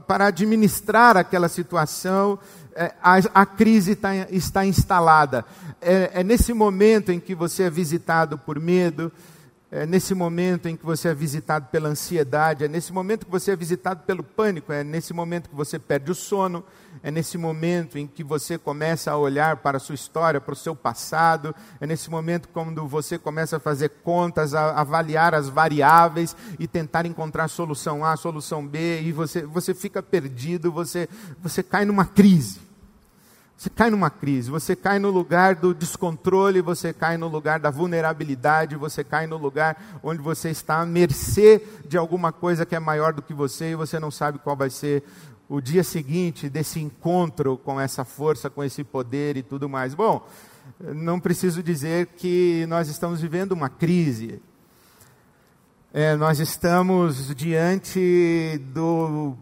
para 0.08 0.26
administrar 0.26 1.18
aquela 1.18 1.48
situação 1.48 2.40
é, 2.76 2.92
a, 3.04 3.18
a, 3.42 3.46
crise 3.46 3.96
tá, 3.96 4.16
está 4.32 4.66
instalada. 4.66 5.46
É, 5.80 6.10
é, 6.16 6.24
nesse 6.24 6.52
momento 6.52 7.12
em 7.12 7.20
que 7.20 7.36
você 7.36 7.64
é 7.64 7.70
visitado 7.70 8.40
por 8.40 8.60
medo, 8.60 9.12
é 9.76 9.88
nesse 9.88 10.14
momento 10.14 10.70
em 10.70 10.76
que 10.76 10.86
você 10.86 11.08
é 11.08 11.16
visitado 11.16 11.66
pela 11.72 11.90
ansiedade, 11.90 12.64
é 12.64 12.68
nesse 12.68 12.94
momento 12.94 13.26
que 13.26 13.32
você 13.32 13.52
é 13.52 13.56
visitado 13.56 14.04
pelo 14.04 14.24
pânico, 14.24 14.72
é 14.72 14.84
nesse 14.84 15.16
momento 15.16 15.50
que 15.50 15.56
você 15.56 15.80
perde 15.80 16.12
o 16.12 16.16
sono, 16.16 16.64
é 17.02 17.10
nesse 17.10 17.40
momento 17.40 17.98
em 17.98 18.06
que 18.06 18.24
você 18.24 18.56
começa 18.56 19.12
a 19.12 19.18
olhar 19.18 19.58
para 19.58 19.78
a 19.78 19.80
sua 19.80 19.96
história, 19.96 20.40
para 20.40 20.54
o 20.54 20.56
seu 20.56 20.76
passado, 20.76 21.56
é 21.82 21.88
nesse 21.88 22.08
momento 22.12 22.50
quando 22.50 22.88
você 22.88 23.18
começa 23.18 23.58
a 23.58 23.60
fazer 23.60 23.90
contas, 24.04 24.54
a 24.54 24.80
avaliar 24.80 25.34
as 25.34 25.50
variáveis 25.50 26.36
e 26.60 26.68
tentar 26.68 27.08
encontrar 27.08 27.48
solução 27.48 28.06
A, 28.06 28.16
solução 28.16 28.66
B, 28.68 29.02
e 29.02 29.12
você, 29.12 29.44
você 29.44 29.74
fica 29.74 30.04
perdido, 30.04 30.72
você, 30.72 31.10
você 31.42 31.64
cai 31.64 31.84
numa 31.84 32.06
crise. 32.06 32.63
Você 33.64 33.70
cai 33.70 33.90
numa 33.90 34.10
crise, 34.10 34.52
você 34.52 34.76
cai 34.76 35.00
no 35.00 35.10
lugar 35.10 35.56
do 35.56 35.74
descontrole, 35.74 36.60
você 36.60 36.92
cai 36.92 37.16
no 37.16 37.30
lugar 37.30 37.62
da 37.62 37.70
vulnerabilidade, 37.70 38.76
você 38.76 39.06
cai 39.06 39.26
no 39.26 39.38
lugar 39.38 40.02
onde 40.04 40.22
você 40.22 40.50
está 40.50 40.82
à 40.82 40.86
mercê 40.86 41.66
de 41.88 41.98
alguma 41.98 42.34
coisa 42.34 42.66
que 42.66 42.76
é 42.76 42.80
maior 42.80 43.14
do 43.14 43.22
que 43.22 43.34
você 43.34 43.72
e 43.72 43.76
você 43.76 44.02
não 44.02 44.12
sabe 44.12 44.38
qual 44.38 44.58
vai 44.58 44.70
ser 44.70 45.02
o 45.48 45.62
dia 45.62 45.82
seguinte 45.82 46.50
desse 46.50 46.82
encontro 46.82 47.58
com 47.58 47.80
essa 47.80 48.04
força, 48.04 48.50
com 48.50 48.62
esse 48.66 48.84
poder 48.84 49.38
e 49.38 49.42
tudo 49.42 49.70
mais. 49.70 49.94
Bom, 49.94 50.28
não 50.82 51.18
preciso 51.18 51.64
dizer 51.64 52.08
que 52.18 52.66
nós 52.68 52.90
estamos 52.90 53.22
vivendo 53.22 53.54
uma 53.54 53.70
crise. 53.70 54.42
É, 55.94 56.18
nós 56.18 56.38
estamos 56.42 57.34
diante 57.34 58.60
do 58.74 59.38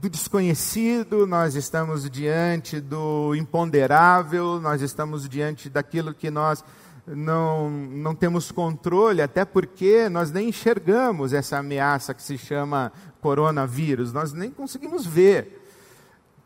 do 0.00 0.08
desconhecido, 0.08 1.26
nós 1.26 1.56
estamos 1.56 2.08
diante 2.08 2.80
do 2.80 3.34
imponderável, 3.34 4.60
nós 4.60 4.80
estamos 4.80 5.28
diante 5.28 5.68
daquilo 5.68 6.14
que 6.14 6.30
nós 6.30 6.64
não, 7.04 7.68
não 7.68 8.14
temos 8.14 8.52
controle, 8.52 9.20
até 9.20 9.44
porque 9.44 10.08
nós 10.08 10.30
nem 10.30 10.50
enxergamos 10.50 11.32
essa 11.32 11.58
ameaça 11.58 12.14
que 12.14 12.22
se 12.22 12.38
chama 12.38 12.92
coronavírus, 13.20 14.12
nós 14.12 14.32
nem 14.32 14.50
conseguimos 14.50 15.04
ver. 15.04 15.57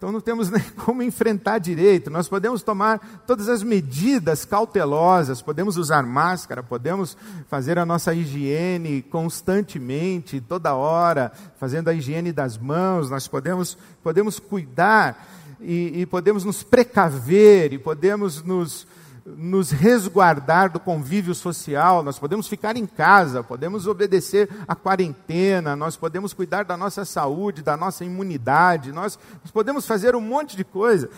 Então 0.02 0.11
não 0.11 0.21
temos 0.21 0.50
nem 0.50 0.61
como 0.85 1.00
enfrentar 1.00 1.59
direito. 1.59 2.11
Nós 2.11 2.26
podemos 2.26 2.61
tomar 2.61 3.23
todas 3.25 3.49
as 3.49 3.62
medidas 3.62 4.44
cautelosas, 4.44 5.40
podemos 5.40 5.76
usar 5.76 6.02
máscara, 6.02 6.61
podemos 6.61 7.16
fazer 7.47 7.78
a 7.78 7.87
nossa 7.87 8.12
higiene 8.12 9.00
constantemente, 9.00 10.40
toda 10.40 10.75
hora, 10.75 11.30
fazendo 11.56 11.87
a 11.87 11.94
higiene 11.94 12.32
das 12.32 12.59
mãos, 12.59 13.11
nós 13.11 13.28
podemos, 13.28 13.78
podemos 14.02 14.40
cuidar 14.40 15.25
e, 15.61 16.00
e 16.00 16.06
podemos 16.06 16.42
nos 16.42 16.64
precaver 16.64 17.73
e 17.73 17.78
podemos 17.78 18.42
nos 18.42 18.88
nos 19.24 19.70
resguardar 19.70 20.70
do 20.70 20.80
convívio 20.80 21.34
social, 21.34 22.02
nós 22.02 22.18
podemos 22.18 22.48
ficar 22.48 22.76
em 22.76 22.86
casa, 22.86 23.42
podemos 23.42 23.86
obedecer 23.86 24.48
à 24.66 24.74
quarentena, 24.74 25.76
nós 25.76 25.96
podemos 25.96 26.32
cuidar 26.32 26.64
da 26.64 26.76
nossa 26.76 27.04
saúde, 27.04 27.62
da 27.62 27.76
nossa 27.76 28.04
imunidade, 28.04 28.90
nós, 28.90 29.18
nós 29.42 29.50
podemos 29.50 29.86
fazer 29.86 30.16
um 30.16 30.20
monte 30.20 30.56
de 30.56 30.64
coisa, 30.64 31.08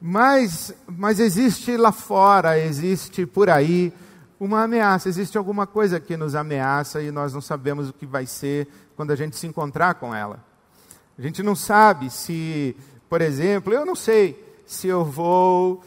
mas, 0.00 0.74
mas 0.86 1.18
existe 1.18 1.76
lá 1.76 1.90
fora, 1.90 2.58
existe 2.58 3.24
por 3.24 3.48
aí 3.48 3.92
uma 4.38 4.64
ameaça, 4.64 5.08
existe 5.08 5.38
alguma 5.38 5.66
coisa 5.66 5.98
que 5.98 6.16
nos 6.16 6.34
ameaça 6.34 7.00
e 7.00 7.10
nós 7.10 7.32
não 7.32 7.40
sabemos 7.40 7.88
o 7.88 7.92
que 7.94 8.04
vai 8.04 8.26
ser 8.26 8.68
quando 8.94 9.10
a 9.10 9.16
gente 9.16 9.36
se 9.36 9.46
encontrar 9.46 9.94
com 9.94 10.14
ela. 10.14 10.44
A 11.18 11.22
gente 11.22 11.42
não 11.42 11.54
sabe 11.54 12.10
se, 12.10 12.76
por 13.08 13.22
exemplo, 13.22 13.72
eu 13.72 13.86
não 13.86 13.94
sei 13.94 14.42
se 14.66 14.88
eu 14.88 15.04
vou 15.04 15.82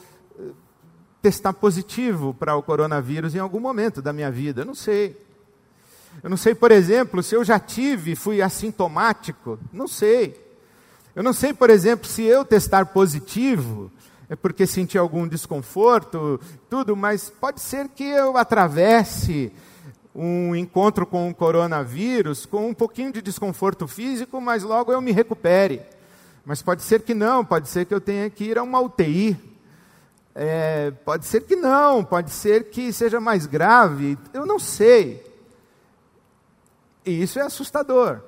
testar 1.22 1.54
positivo 1.54 2.34
para 2.34 2.56
o 2.56 2.64
coronavírus 2.64 3.36
em 3.36 3.40
algum 3.40 3.60
momento 3.60 4.02
da 4.02 4.14
minha 4.14 4.32
vida. 4.32 4.62
Eu 4.62 4.66
não 4.66 4.76
sei. 4.76 5.18
Eu 6.24 6.30
não 6.30 6.38
sei, 6.38 6.56
por 6.56 6.72
exemplo, 6.72 7.22
se 7.22 7.36
eu 7.36 7.44
já 7.44 7.60
tive, 7.60 8.16
fui 8.16 8.42
assintomático. 8.42 9.60
Não 9.72 9.88
sei. 9.88 10.40
Eu 11.16 11.24
não 11.24 11.34
sei, 11.34 11.54
por 11.54 11.70
exemplo, 11.70 12.08
se 12.08 12.24
eu 12.24 12.46
testar 12.46 12.86
positivo 12.88 13.92
é 14.30 14.36
porque 14.36 14.68
senti 14.68 14.98
algum 14.98 15.28
desconforto, 15.28 16.40
tudo, 16.70 16.96
mas 16.98 17.30
pode 17.30 17.62
ser 17.62 17.88
que 17.88 18.04
eu 18.04 18.36
atravesse 18.36 19.52
um 20.14 20.56
encontro 20.56 21.06
com 21.06 21.30
o 21.30 21.36
coronavírus 21.36 22.46
com 22.46 22.68
um 22.68 22.74
pouquinho 22.74 23.14
de 23.14 23.22
desconforto 23.22 23.88
físico, 23.88 24.42
mas 24.42 24.64
logo 24.64 24.92
eu 24.92 25.00
me 25.00 25.12
recupere. 25.12 25.82
Mas 26.46 26.62
pode 26.62 26.82
ser 26.82 27.04
que 27.04 27.14
não, 27.14 27.46
pode 27.46 27.70
ser 27.70 27.86
que 27.86 27.94
eu 27.94 28.02
tenha 28.02 28.30
que 28.30 28.46
ir 28.46 28.58
a 28.58 28.64
uma 28.64 28.80
UTI 28.80 29.38
é, 30.40 30.92
pode 31.04 31.26
ser 31.26 31.42
que 31.42 31.56
não, 31.56 32.04
pode 32.04 32.30
ser 32.30 32.70
que 32.70 32.94
seja 32.94 33.20
mais 33.20 33.48
grave, 33.48 34.16
eu 34.32 34.46
não 34.46 34.60
sei. 34.60 35.26
E 37.04 37.24
isso 37.24 37.40
é 37.40 37.42
assustador. 37.42 38.22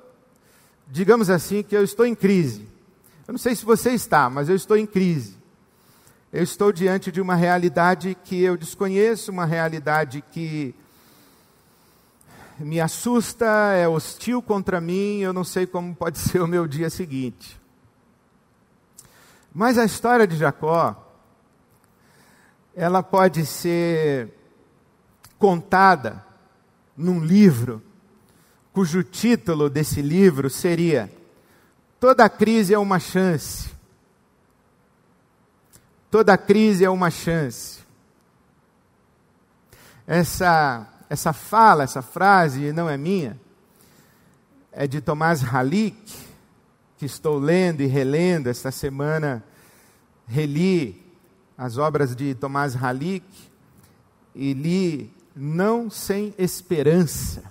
Digamos 0.88 1.30
assim 1.30 1.62
que 1.62 1.76
eu 1.76 1.84
estou 1.84 2.04
em 2.04 2.16
crise. 2.16 2.68
Eu 3.28 3.32
não 3.32 3.38
sei 3.38 3.54
se 3.54 3.64
você 3.64 3.92
está, 3.92 4.28
mas 4.28 4.48
eu 4.48 4.56
estou 4.56 4.76
em 4.76 4.86
crise. 4.86 5.38
Eu 6.32 6.42
estou 6.42 6.72
diante 6.72 7.12
de 7.12 7.20
uma 7.20 7.36
realidade 7.36 8.16
que 8.24 8.42
eu 8.42 8.56
desconheço, 8.56 9.30
uma 9.30 9.44
realidade 9.44 10.20
que 10.32 10.74
me 12.58 12.80
assusta, 12.80 13.46
é 13.76 13.86
hostil 13.86 14.42
contra 14.42 14.80
mim, 14.80 15.20
eu 15.20 15.32
não 15.32 15.44
sei 15.44 15.64
como 15.64 15.94
pode 15.94 16.18
ser 16.20 16.42
o 16.42 16.48
meu 16.48 16.66
dia 16.66 16.90
seguinte. 16.90 17.60
Mas 19.54 19.78
a 19.78 19.84
história 19.84 20.26
de 20.26 20.36
Jacó, 20.36 21.09
ela 22.80 23.02
pode 23.02 23.44
ser 23.44 24.32
contada 25.38 26.24
num 26.96 27.22
livro, 27.22 27.82
cujo 28.72 29.02
título 29.02 29.68
desse 29.68 30.00
livro 30.00 30.48
seria 30.48 31.12
Toda 32.00 32.26
crise 32.30 32.72
é 32.72 32.78
uma 32.78 32.98
chance. 32.98 33.70
Toda 36.10 36.38
crise 36.38 36.82
é 36.82 36.88
uma 36.88 37.10
chance. 37.10 37.80
Essa, 40.06 40.88
essa 41.10 41.34
fala, 41.34 41.84
essa 41.84 42.00
frase 42.00 42.72
não 42.72 42.88
é 42.88 42.96
minha, 42.96 43.38
é 44.72 44.86
de 44.86 45.02
Tomás 45.02 45.44
Halik, 45.44 46.14
que 46.96 47.04
estou 47.04 47.38
lendo 47.38 47.82
e 47.82 47.86
relendo 47.86 48.46
esta 48.46 48.70
semana. 48.70 49.44
Reli 50.26 51.09
as 51.60 51.76
obras 51.76 52.16
de 52.16 52.34
Tomás 52.34 52.74
Halik 52.74 53.22
e 54.34 54.54
li 54.54 55.12
Não 55.36 55.90
Sem 55.90 56.34
Esperança, 56.38 57.44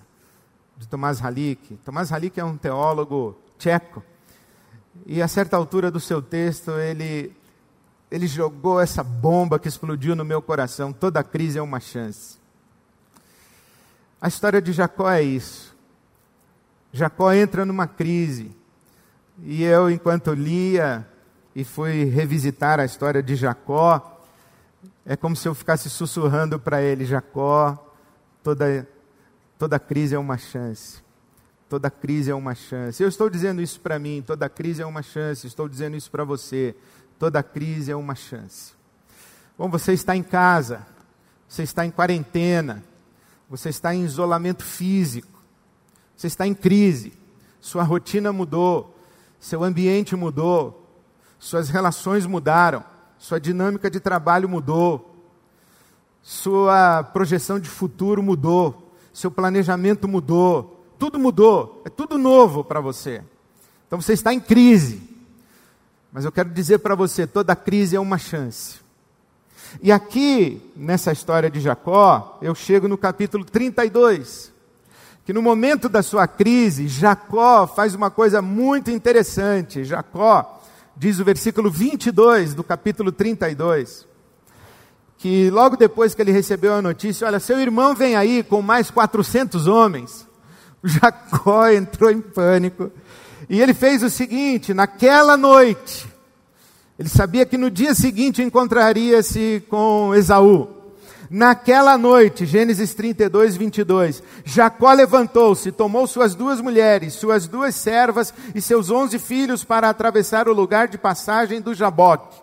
de 0.76 0.88
Tomás 0.88 1.24
Halik. 1.24 1.78
Tomás 1.86 2.12
Halik 2.12 2.40
é 2.40 2.44
um 2.44 2.58
teólogo 2.58 3.38
tcheco 3.60 4.04
e 5.06 5.22
a 5.22 5.28
certa 5.28 5.56
altura 5.56 5.92
do 5.92 6.00
seu 6.00 6.24
texto, 6.24 6.72
ele, 6.72 7.32
ele 8.10 8.26
jogou 8.26 8.82
essa 8.82 9.04
bomba 9.04 9.60
que 9.60 9.68
explodiu 9.68 10.16
no 10.16 10.26
meu 10.26 10.42
coração. 10.42 10.92
Toda 10.92 11.24
crise 11.24 11.60
é 11.60 11.62
uma 11.62 11.80
chance. 11.80 12.40
A 14.20 14.28
história 14.28 14.60
de 14.60 14.74
Jacó 14.74 15.08
é 15.12 15.22
isso. 15.22 15.78
Jacó 16.92 17.32
entra 17.32 17.64
numa 17.64 17.86
crise. 17.86 18.50
E 19.44 19.62
eu, 19.62 19.88
enquanto 19.88 20.34
lia 20.34 21.08
e 21.56 21.64
fui 21.64 22.06
revisitar 22.06 22.80
a 22.80 22.86
história 22.86 23.22
de 23.22 23.36
Jacó, 23.36 24.20
é 25.06 25.16
como 25.16 25.36
se 25.36 25.48
eu 25.48 25.56
ficasse 25.56 25.90
sussurrando 25.90 26.60
para 26.60 26.82
ele: 26.82 27.06
Jacó, 27.06 27.78
toda, 28.44 28.88
toda 29.58 29.80
crise 29.80 30.16
é 30.16 30.20
uma 30.20 30.38
chance. 30.38 31.02
Toda 31.68 31.90
crise 31.90 32.32
é 32.32 32.36
uma 32.36 32.56
chance. 32.56 33.02
Eu 33.02 33.10
estou 33.10 33.30
dizendo 33.30 33.62
isso 33.62 33.80
para 33.80 34.00
mim, 34.00 34.24
toda 34.26 34.50
crise 34.50 34.82
é 34.82 34.86
uma 34.86 35.04
chance. 35.04 35.46
Estou 35.46 35.70
dizendo 35.70 35.96
isso 35.96 36.10
para 36.10 36.24
você. 36.24 36.76
Toda 37.20 37.44
crise 37.44 37.92
é 37.92 37.96
uma 37.96 38.16
chance. 38.16 38.74
Bom, 39.58 39.70
você 39.70 39.94
está 39.94 40.16
em 40.16 40.24
casa, 40.24 40.88
você 41.48 41.64
está 41.64 41.86
em 41.86 41.92
quarentena, 41.92 42.84
você 43.50 43.70
está 43.70 43.94
em 43.94 44.06
isolamento 44.06 44.64
físico, 44.64 45.44
você 46.16 46.28
está 46.28 46.48
em 46.48 46.54
crise, 46.54 47.12
sua 47.60 47.84
rotina 47.84 48.32
mudou, 48.32 48.98
seu 49.38 49.64
ambiente 49.64 50.16
mudou, 50.16 50.79
suas 51.40 51.70
relações 51.70 52.26
mudaram, 52.26 52.84
sua 53.18 53.40
dinâmica 53.40 53.90
de 53.90 54.00
trabalho 54.00 54.48
mudou, 54.48 55.16
sua 56.22 57.02
projeção 57.02 57.60
de 57.60 57.70
futuro 57.70 58.22
mudou, 58.22 58.92
seu 59.14 59.32
planejamento 59.32 60.08
mudou, 60.08 60.86
tudo 61.00 61.18
mudou, 61.18 61.82
é 61.86 61.90
tudo 61.90 62.18
novo 62.18 62.64
para 62.64 62.82
você. 62.82 63.24
Então 63.88 64.00
você 64.00 64.14
está 64.14 64.34
em 64.34 64.40
crise. 64.40 65.02
Mas 66.12 66.26
eu 66.26 66.32
quero 66.32 66.50
dizer 66.50 66.80
para 66.80 66.94
você: 66.96 67.26
toda 67.26 67.56
crise 67.56 67.96
é 67.96 68.00
uma 68.00 68.18
chance. 68.18 68.80
E 69.82 69.92
aqui, 69.92 70.62
nessa 70.76 71.12
história 71.12 71.50
de 71.50 71.60
Jacó, 71.60 72.38
eu 72.42 72.56
chego 72.56 72.88
no 72.88 72.98
capítulo 72.98 73.46
32, 73.46 74.52
que 75.24 75.32
no 75.32 75.42
momento 75.42 75.88
da 75.88 76.02
sua 76.02 76.28
crise, 76.28 76.88
Jacó 76.88 77.68
faz 77.68 77.94
uma 77.94 78.10
coisa 78.10 78.42
muito 78.42 78.90
interessante. 78.90 79.84
Jacó, 79.84 80.59
diz 81.00 81.18
o 81.18 81.24
versículo 81.24 81.72
22 81.72 82.54
do 82.54 82.62
capítulo 82.62 83.10
32, 83.10 84.06
que 85.18 85.50
logo 85.50 85.78
depois 85.78 86.14
que 86.14 86.22
ele 86.22 86.34
recebeu 86.34 86.74
a 86.74 86.82
notícia, 86.82 87.26
olha, 87.26 87.40
seu 87.40 87.58
irmão 87.58 87.96
vem 87.96 88.18
aí 88.18 88.44
com 88.44 88.62
mais 88.62 88.92
400 88.92 89.66
homens. 89.66 90.28
Jacó 90.84 91.70
entrou 91.70 92.12
em 92.12 92.20
pânico. 92.20 92.92
E 93.50 93.62
ele 93.62 93.74
fez 93.74 94.04
o 94.04 94.10
seguinte: 94.10 94.74
naquela 94.74 95.38
noite, 95.38 96.06
ele 96.98 97.08
sabia 97.08 97.46
que 97.46 97.58
no 97.58 97.72
dia 97.72 97.96
seguinte 97.96 98.44
encontraria-se 98.44 99.64
com 99.70 100.14
Esaú. 100.14 100.79
Naquela 101.30 101.96
noite, 101.96 102.44
Gênesis 102.46 102.96
32, 102.96 103.56
22, 103.56 104.24
Jacó 104.44 104.92
levantou-se, 104.92 105.72
tomou 105.72 106.08
suas 106.08 106.34
duas 106.34 106.60
mulheres, 106.60 107.14
suas 107.14 107.48
duas 107.48 107.76
servas 107.76 108.34
e 108.56 108.60
seus 108.60 108.90
onze 108.90 109.20
filhos 109.20 109.64
para 109.64 109.90
atravessar 109.90 110.50
o 110.50 110.54
lugar 110.54 110.88
de 110.88 110.98
passagem 110.98 111.62
do 111.62 111.76
Jaboque. 111.76 112.42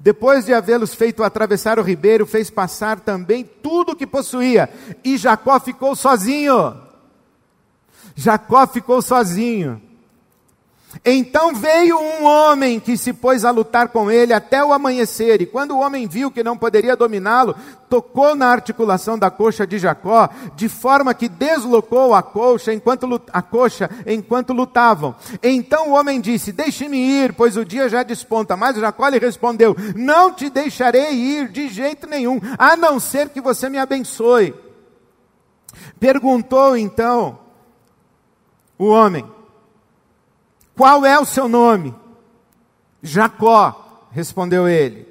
Depois 0.00 0.46
de 0.46 0.54
havê-los 0.54 0.94
feito 0.94 1.22
atravessar 1.22 1.78
o 1.78 1.82
ribeiro, 1.82 2.24
fez 2.24 2.48
passar 2.48 3.00
também 3.00 3.44
tudo 3.44 3.92
o 3.92 3.96
que 3.96 4.06
possuía, 4.06 4.70
e 5.04 5.18
Jacó 5.18 5.60
ficou 5.60 5.94
sozinho. 5.94 6.80
Jacó 8.14 8.66
ficou 8.66 9.02
sozinho. 9.02 9.82
Então 11.04 11.54
veio 11.54 11.98
um 11.98 12.24
homem 12.24 12.78
que 12.78 12.96
se 12.96 13.12
pôs 13.12 13.44
a 13.44 13.50
lutar 13.50 13.88
com 13.88 14.10
ele 14.10 14.32
até 14.32 14.62
o 14.64 14.72
amanhecer, 14.72 15.40
e 15.40 15.46
quando 15.46 15.72
o 15.72 15.80
homem 15.80 16.06
viu 16.06 16.30
que 16.30 16.44
não 16.44 16.56
poderia 16.56 16.94
dominá-lo, 16.96 17.56
tocou 17.88 18.34
na 18.34 18.48
articulação 18.48 19.18
da 19.18 19.30
coxa 19.30 19.66
de 19.66 19.78
Jacó, 19.78 20.28
de 20.54 20.68
forma 20.68 21.14
que 21.14 21.28
deslocou 21.28 22.14
a 22.14 22.22
coxa 22.22 22.72
enquanto, 22.72 23.22
a 23.32 23.40
coxa 23.40 23.88
enquanto 24.06 24.52
lutavam. 24.52 25.14
Então 25.42 25.90
o 25.90 25.92
homem 25.92 26.20
disse: 26.20 26.52
Deixe-me 26.52 26.98
ir, 26.98 27.32
pois 27.32 27.56
o 27.56 27.64
dia 27.64 27.88
já 27.88 28.02
desponta. 28.02 28.56
Mas 28.56 28.76
Jacó 28.76 29.08
lhe 29.08 29.18
respondeu: 29.18 29.76
Não 29.94 30.32
te 30.32 30.50
deixarei 30.50 31.12
ir 31.12 31.48
de 31.48 31.68
jeito 31.68 32.06
nenhum, 32.06 32.40
a 32.58 32.76
não 32.76 32.98
ser 33.00 33.28
que 33.28 33.40
você 33.40 33.68
me 33.68 33.78
abençoe. 33.78 34.54
Perguntou 35.98 36.76
então 36.76 37.38
o 38.78 38.86
homem: 38.86 39.24
Qual 40.76 41.04
é 41.04 41.18
o 41.18 41.24
seu 41.24 41.48
nome? 41.48 41.94
Jacó, 43.02 44.06
respondeu 44.10 44.68
ele. 44.68 45.06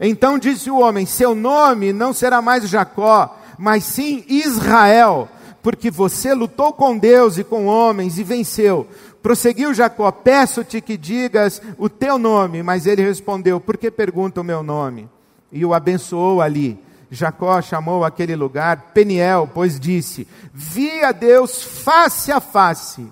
Então 0.00 0.38
disse 0.38 0.70
o 0.70 0.78
homem: 0.78 1.06
Seu 1.06 1.34
nome 1.34 1.92
não 1.92 2.12
será 2.12 2.42
mais 2.42 2.68
Jacó, 2.68 3.38
mas 3.58 3.84
sim 3.84 4.24
Israel, 4.28 5.28
porque 5.62 5.90
você 5.90 6.34
lutou 6.34 6.72
com 6.72 6.98
Deus 6.98 7.38
e 7.38 7.44
com 7.44 7.66
homens 7.66 8.18
e 8.18 8.24
venceu. 8.24 8.88
Prosseguiu 9.22 9.72
Jacó: 9.72 10.10
Peço-te 10.10 10.80
que 10.80 10.96
digas 10.96 11.62
o 11.78 11.88
teu 11.88 12.18
nome. 12.18 12.62
Mas 12.62 12.86
ele 12.86 13.02
respondeu: 13.02 13.60
Por 13.60 13.76
que 13.76 13.90
pergunta 13.90 14.40
o 14.40 14.44
meu 14.44 14.62
nome? 14.62 15.08
E 15.52 15.64
o 15.64 15.72
abençoou 15.72 16.42
ali. 16.42 16.78
Jacó 17.10 17.62
chamou 17.62 18.04
aquele 18.04 18.34
lugar 18.34 18.90
Peniel, 18.92 19.48
pois 19.52 19.78
disse: 19.78 20.26
Vi 20.52 21.02
a 21.02 21.12
Deus 21.12 21.62
face 21.62 22.32
a 22.32 22.40
face, 22.40 23.06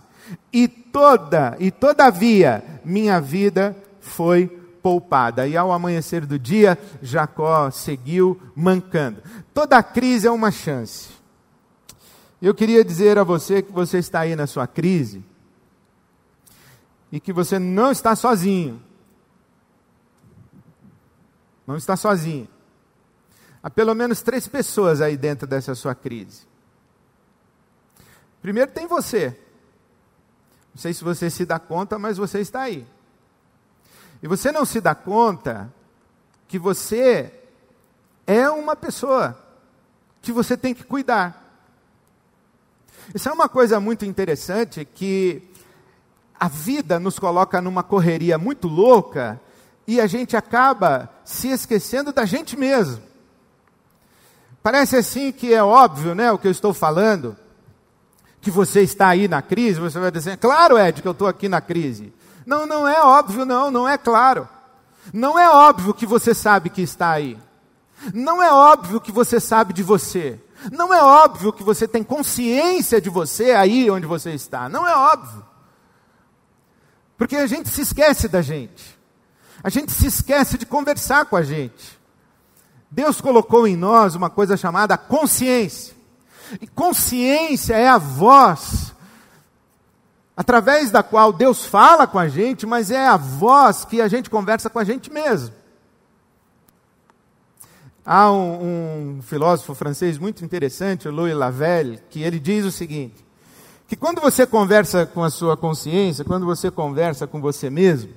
e 0.52 0.68
toda, 0.68 1.56
e 1.58 1.70
todavia, 1.70 2.62
minha 2.84 3.20
vida 3.20 3.76
foi 4.00 4.46
poupada. 4.82 5.46
E 5.46 5.56
ao 5.56 5.72
amanhecer 5.72 6.26
do 6.26 6.38
dia, 6.38 6.78
Jacó 7.00 7.70
seguiu 7.70 8.40
mancando. 8.54 9.22
Toda 9.54 9.82
crise 9.82 10.26
é 10.26 10.30
uma 10.30 10.50
chance. 10.50 11.10
Eu 12.40 12.54
queria 12.54 12.84
dizer 12.84 13.18
a 13.18 13.24
você 13.24 13.62
que 13.62 13.70
você 13.70 13.98
está 13.98 14.20
aí 14.20 14.34
na 14.34 14.46
sua 14.46 14.66
crise 14.66 15.24
e 17.12 17.20
que 17.20 17.32
você 17.32 17.58
não 17.58 17.92
está 17.92 18.16
sozinho. 18.16 18.82
Não 21.64 21.76
está 21.76 21.96
sozinho. 21.96 22.48
Há 23.62 23.70
pelo 23.70 23.94
menos 23.94 24.22
três 24.22 24.48
pessoas 24.48 25.00
aí 25.00 25.16
dentro 25.16 25.46
dessa 25.46 25.74
sua 25.76 25.94
crise. 25.94 26.42
Primeiro 28.40 28.72
tem 28.72 28.88
você. 28.88 29.38
Não 30.74 30.80
sei 30.80 30.94
se 30.94 31.04
você 31.04 31.28
se 31.28 31.44
dá 31.44 31.58
conta, 31.58 31.98
mas 31.98 32.16
você 32.16 32.40
está 32.40 32.62
aí. 32.62 32.86
E 34.22 34.28
você 34.28 34.50
não 34.52 34.64
se 34.64 34.80
dá 34.80 34.94
conta 34.94 35.72
que 36.48 36.58
você 36.58 37.32
é 38.26 38.48
uma 38.48 38.76
pessoa 38.76 39.38
que 40.20 40.32
você 40.32 40.56
tem 40.56 40.72
que 40.72 40.84
cuidar. 40.84 41.42
Isso 43.14 43.28
é 43.28 43.32
uma 43.32 43.48
coisa 43.48 43.80
muito 43.80 44.04
interessante 44.04 44.84
que 44.84 45.42
a 46.38 46.48
vida 46.48 46.98
nos 46.98 47.18
coloca 47.18 47.60
numa 47.60 47.82
correria 47.82 48.38
muito 48.38 48.68
louca 48.68 49.40
e 49.86 50.00
a 50.00 50.06
gente 50.06 50.36
acaba 50.36 51.10
se 51.24 51.48
esquecendo 51.48 52.12
da 52.12 52.24
gente 52.24 52.56
mesmo. 52.56 53.02
Parece 54.62 54.96
assim 54.96 55.32
que 55.32 55.52
é 55.52 55.62
óbvio, 55.62 56.14
né, 56.14 56.30
o 56.30 56.38
que 56.38 56.46
eu 56.46 56.52
estou 56.52 56.72
falando, 56.72 57.36
que 58.42 58.50
você 58.50 58.82
está 58.82 59.08
aí 59.08 59.28
na 59.28 59.40
crise, 59.40 59.78
você 59.78 60.00
vai 60.00 60.10
dizer, 60.10 60.36
claro, 60.36 60.76
Ed, 60.76 61.00
que 61.00 61.06
eu 61.06 61.12
estou 61.12 61.28
aqui 61.28 61.48
na 61.48 61.60
crise. 61.60 62.12
Não, 62.44 62.66
não 62.66 62.88
é 62.88 63.00
óbvio, 63.00 63.44
não, 63.44 63.70
não 63.70 63.88
é 63.88 63.96
claro. 63.96 64.48
Não 65.14 65.38
é 65.38 65.48
óbvio 65.48 65.94
que 65.94 66.04
você 66.04 66.34
sabe 66.34 66.68
que 66.68 66.82
está 66.82 67.12
aí. 67.12 67.38
Não 68.12 68.42
é 68.42 68.52
óbvio 68.52 69.00
que 69.00 69.12
você 69.12 69.38
sabe 69.38 69.72
de 69.72 69.84
você. 69.84 70.40
Não 70.72 70.92
é 70.92 71.00
óbvio 71.00 71.52
que 71.52 71.62
você 71.62 71.86
tem 71.86 72.02
consciência 72.02 73.00
de 73.00 73.08
você 73.08 73.52
aí 73.52 73.88
onde 73.88 74.06
você 74.06 74.32
está. 74.32 74.68
Não 74.68 74.86
é 74.86 74.94
óbvio. 74.94 75.44
Porque 77.16 77.36
a 77.36 77.46
gente 77.46 77.68
se 77.68 77.82
esquece 77.82 78.26
da 78.26 78.42
gente. 78.42 78.98
A 79.62 79.70
gente 79.70 79.92
se 79.92 80.06
esquece 80.08 80.58
de 80.58 80.66
conversar 80.66 81.26
com 81.26 81.36
a 81.36 81.42
gente. 81.42 81.96
Deus 82.90 83.20
colocou 83.20 83.68
em 83.68 83.76
nós 83.76 84.16
uma 84.16 84.28
coisa 84.28 84.56
chamada 84.56 84.98
consciência. 84.98 86.01
E 86.60 86.66
consciência 86.66 87.74
é 87.74 87.88
a 87.88 87.98
voz 87.98 88.92
através 90.36 90.90
da 90.90 91.02
qual 91.02 91.32
Deus 91.32 91.64
fala 91.64 92.06
com 92.06 92.18
a 92.18 92.28
gente, 92.28 92.66
mas 92.66 92.90
é 92.90 93.06
a 93.06 93.16
voz 93.16 93.84
que 93.84 94.00
a 94.00 94.08
gente 94.08 94.30
conversa 94.30 94.68
com 94.70 94.78
a 94.78 94.84
gente 94.84 95.10
mesmo. 95.10 95.54
Há 98.04 98.32
um, 98.32 99.18
um 99.18 99.22
filósofo 99.22 99.74
francês 99.74 100.18
muito 100.18 100.44
interessante, 100.44 101.08
Louis 101.08 101.34
Lavelle, 101.36 102.00
que 102.10 102.22
ele 102.22 102.40
diz 102.40 102.64
o 102.64 102.72
seguinte: 102.72 103.24
que 103.86 103.94
quando 103.94 104.20
você 104.20 104.44
conversa 104.44 105.06
com 105.06 105.22
a 105.22 105.30
sua 105.30 105.56
consciência, 105.56 106.24
quando 106.24 106.44
você 106.44 106.70
conversa 106.70 107.26
com 107.26 107.40
você 107.40 107.70
mesmo, 107.70 108.12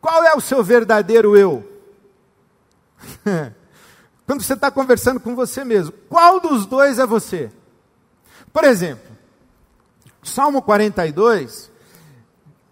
qual 0.00 0.22
é 0.22 0.34
o 0.34 0.40
seu 0.40 0.62
verdadeiro 0.62 1.36
eu? 1.36 1.66
quando 4.26 4.42
você 4.42 4.54
está 4.54 4.70
conversando 4.70 5.20
com 5.20 5.34
você 5.34 5.64
mesmo, 5.64 5.92
qual 6.08 6.40
dos 6.40 6.66
dois 6.66 6.98
é 6.98 7.06
você? 7.06 7.50
Por 8.52 8.64
exemplo, 8.64 9.14
Salmo 10.22 10.62
42 10.62 11.70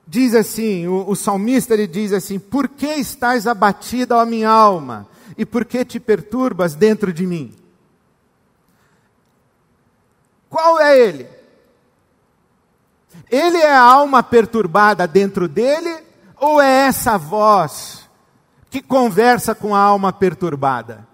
diz 0.06 0.34
assim, 0.34 0.86
o, 0.86 1.08
o 1.10 1.16
salmista 1.16 1.74
ele 1.74 1.86
diz 1.86 2.12
assim: 2.12 2.38
Por 2.38 2.68
que 2.68 2.86
estás 2.86 3.46
abatida, 3.46 4.20
a 4.20 4.26
minha 4.26 4.48
alma? 4.48 5.06
E 5.36 5.46
por 5.46 5.64
que 5.64 5.84
te 5.84 5.98
perturbas 5.98 6.74
dentro 6.74 7.12
de 7.12 7.26
mim? 7.26 7.54
Qual 10.48 10.78
é 10.80 10.98
ele? 10.98 11.26
Ele 13.30 13.56
é 13.56 13.72
a 13.72 13.80
alma 13.80 14.22
perturbada 14.22 15.06
dentro 15.06 15.48
dele 15.48 16.04
ou 16.36 16.60
é 16.60 16.86
essa 16.86 17.16
voz 17.16 18.08
que 18.68 18.82
conversa 18.82 19.54
com 19.54 19.74
a 19.74 19.78
alma 19.78 20.12
perturbada? 20.12 21.11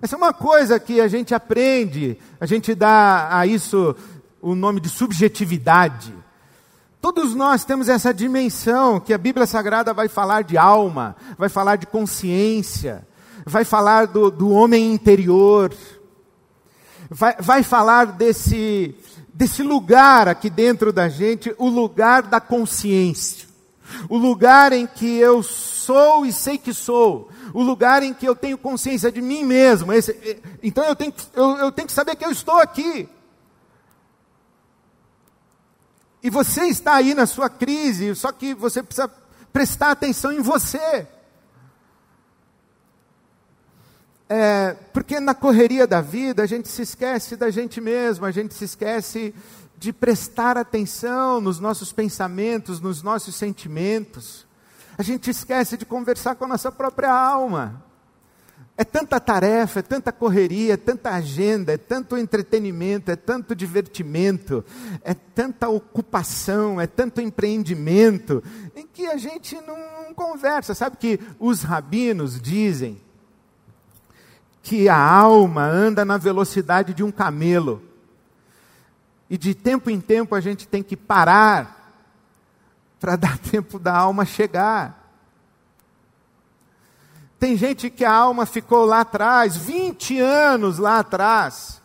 Essa 0.00 0.14
é 0.14 0.18
uma 0.18 0.32
coisa 0.32 0.78
que 0.78 1.00
a 1.00 1.08
gente 1.08 1.34
aprende, 1.34 2.18
a 2.38 2.44
gente 2.44 2.74
dá 2.74 3.28
a 3.30 3.46
isso 3.46 3.96
o 4.42 4.54
nome 4.54 4.78
de 4.78 4.88
subjetividade. 4.88 6.12
Todos 7.00 7.34
nós 7.34 7.64
temos 7.64 7.88
essa 7.88 8.12
dimensão 8.12 9.00
que 9.00 9.14
a 9.14 9.18
Bíblia 9.18 9.46
Sagrada 9.46 9.94
vai 9.94 10.08
falar 10.08 10.42
de 10.42 10.58
alma, 10.58 11.16
vai 11.38 11.48
falar 11.48 11.76
de 11.76 11.86
consciência, 11.86 13.06
vai 13.46 13.64
falar 13.64 14.06
do, 14.06 14.30
do 14.30 14.50
homem 14.50 14.92
interior, 14.92 15.72
vai, 17.08 17.36
vai 17.38 17.62
falar 17.62 18.06
desse, 18.06 18.94
desse 19.32 19.62
lugar 19.62 20.28
aqui 20.28 20.50
dentro 20.50 20.92
da 20.92 21.08
gente, 21.08 21.54
o 21.56 21.68
lugar 21.68 22.22
da 22.22 22.40
consciência, 22.40 23.48
o 24.08 24.18
lugar 24.18 24.72
em 24.72 24.86
que 24.86 25.16
eu 25.16 25.42
sou 25.42 26.26
e 26.26 26.32
sei 26.32 26.58
que 26.58 26.74
sou, 26.74 27.30
o 27.56 27.62
lugar 27.62 28.02
em 28.02 28.12
que 28.12 28.28
eu 28.28 28.36
tenho 28.36 28.58
consciência 28.58 29.10
de 29.10 29.22
mim 29.22 29.42
mesmo. 29.42 29.90
Esse, 29.90 30.42
então 30.62 30.84
eu 30.84 30.94
tenho, 30.94 31.14
eu, 31.32 31.56
eu 31.56 31.72
tenho 31.72 31.88
que 31.88 31.94
saber 31.94 32.14
que 32.14 32.22
eu 32.22 32.30
estou 32.30 32.58
aqui. 32.58 33.08
E 36.22 36.28
você 36.28 36.66
está 36.66 36.96
aí 36.96 37.14
na 37.14 37.24
sua 37.24 37.48
crise, 37.48 38.14
só 38.14 38.30
que 38.30 38.52
você 38.52 38.82
precisa 38.82 39.10
prestar 39.54 39.92
atenção 39.92 40.30
em 40.32 40.42
você. 40.42 41.08
É, 44.28 44.76
porque 44.92 45.18
na 45.18 45.34
correria 45.34 45.86
da 45.86 46.02
vida 46.02 46.42
a 46.42 46.46
gente 46.46 46.68
se 46.68 46.82
esquece 46.82 47.36
da 47.36 47.48
gente 47.48 47.80
mesmo, 47.80 48.26
a 48.26 48.30
gente 48.30 48.52
se 48.52 48.64
esquece 48.66 49.34
de 49.78 49.94
prestar 49.94 50.58
atenção 50.58 51.40
nos 51.40 51.58
nossos 51.58 51.90
pensamentos, 51.90 52.82
nos 52.82 53.02
nossos 53.02 53.34
sentimentos. 53.34 54.45
A 54.98 55.02
gente 55.02 55.30
esquece 55.30 55.76
de 55.76 55.84
conversar 55.84 56.34
com 56.36 56.44
a 56.44 56.48
nossa 56.48 56.72
própria 56.72 57.12
alma. 57.12 57.84
É 58.78 58.84
tanta 58.84 59.18
tarefa, 59.18 59.80
é 59.80 59.82
tanta 59.82 60.12
correria, 60.12 60.74
é 60.74 60.76
tanta 60.76 61.10
agenda, 61.10 61.72
é 61.72 61.78
tanto 61.78 62.16
entretenimento, 62.16 63.10
é 63.10 63.16
tanto 63.16 63.54
divertimento, 63.54 64.62
é 65.02 65.14
tanta 65.14 65.68
ocupação, 65.68 66.78
é 66.78 66.86
tanto 66.86 67.22
empreendimento, 67.22 68.42
em 68.74 68.86
que 68.86 69.06
a 69.06 69.16
gente 69.16 69.58
não 69.62 70.12
conversa. 70.14 70.74
Sabe 70.74 70.98
que 70.98 71.18
os 71.38 71.62
rabinos 71.62 72.40
dizem 72.40 73.00
que 74.62 74.88
a 74.88 74.98
alma 74.98 75.64
anda 75.64 76.04
na 76.04 76.18
velocidade 76.18 76.92
de 76.92 77.02
um 77.02 77.10
camelo. 77.10 77.82
E 79.30 79.38
de 79.38 79.54
tempo 79.54 79.88
em 79.88 80.00
tempo 80.00 80.34
a 80.34 80.40
gente 80.40 80.68
tem 80.68 80.82
que 80.82 80.96
parar 80.96 81.85
para 83.06 83.14
dar 83.14 83.38
tempo 83.38 83.78
da 83.78 83.96
alma 83.96 84.24
chegar. 84.24 85.06
Tem 87.38 87.56
gente 87.56 87.88
que 87.88 88.04
a 88.04 88.12
alma 88.12 88.44
ficou 88.44 88.84
lá 88.84 89.02
atrás, 89.02 89.56
20 89.56 90.18
anos 90.18 90.78
lá 90.78 90.98
atrás, 90.98 91.80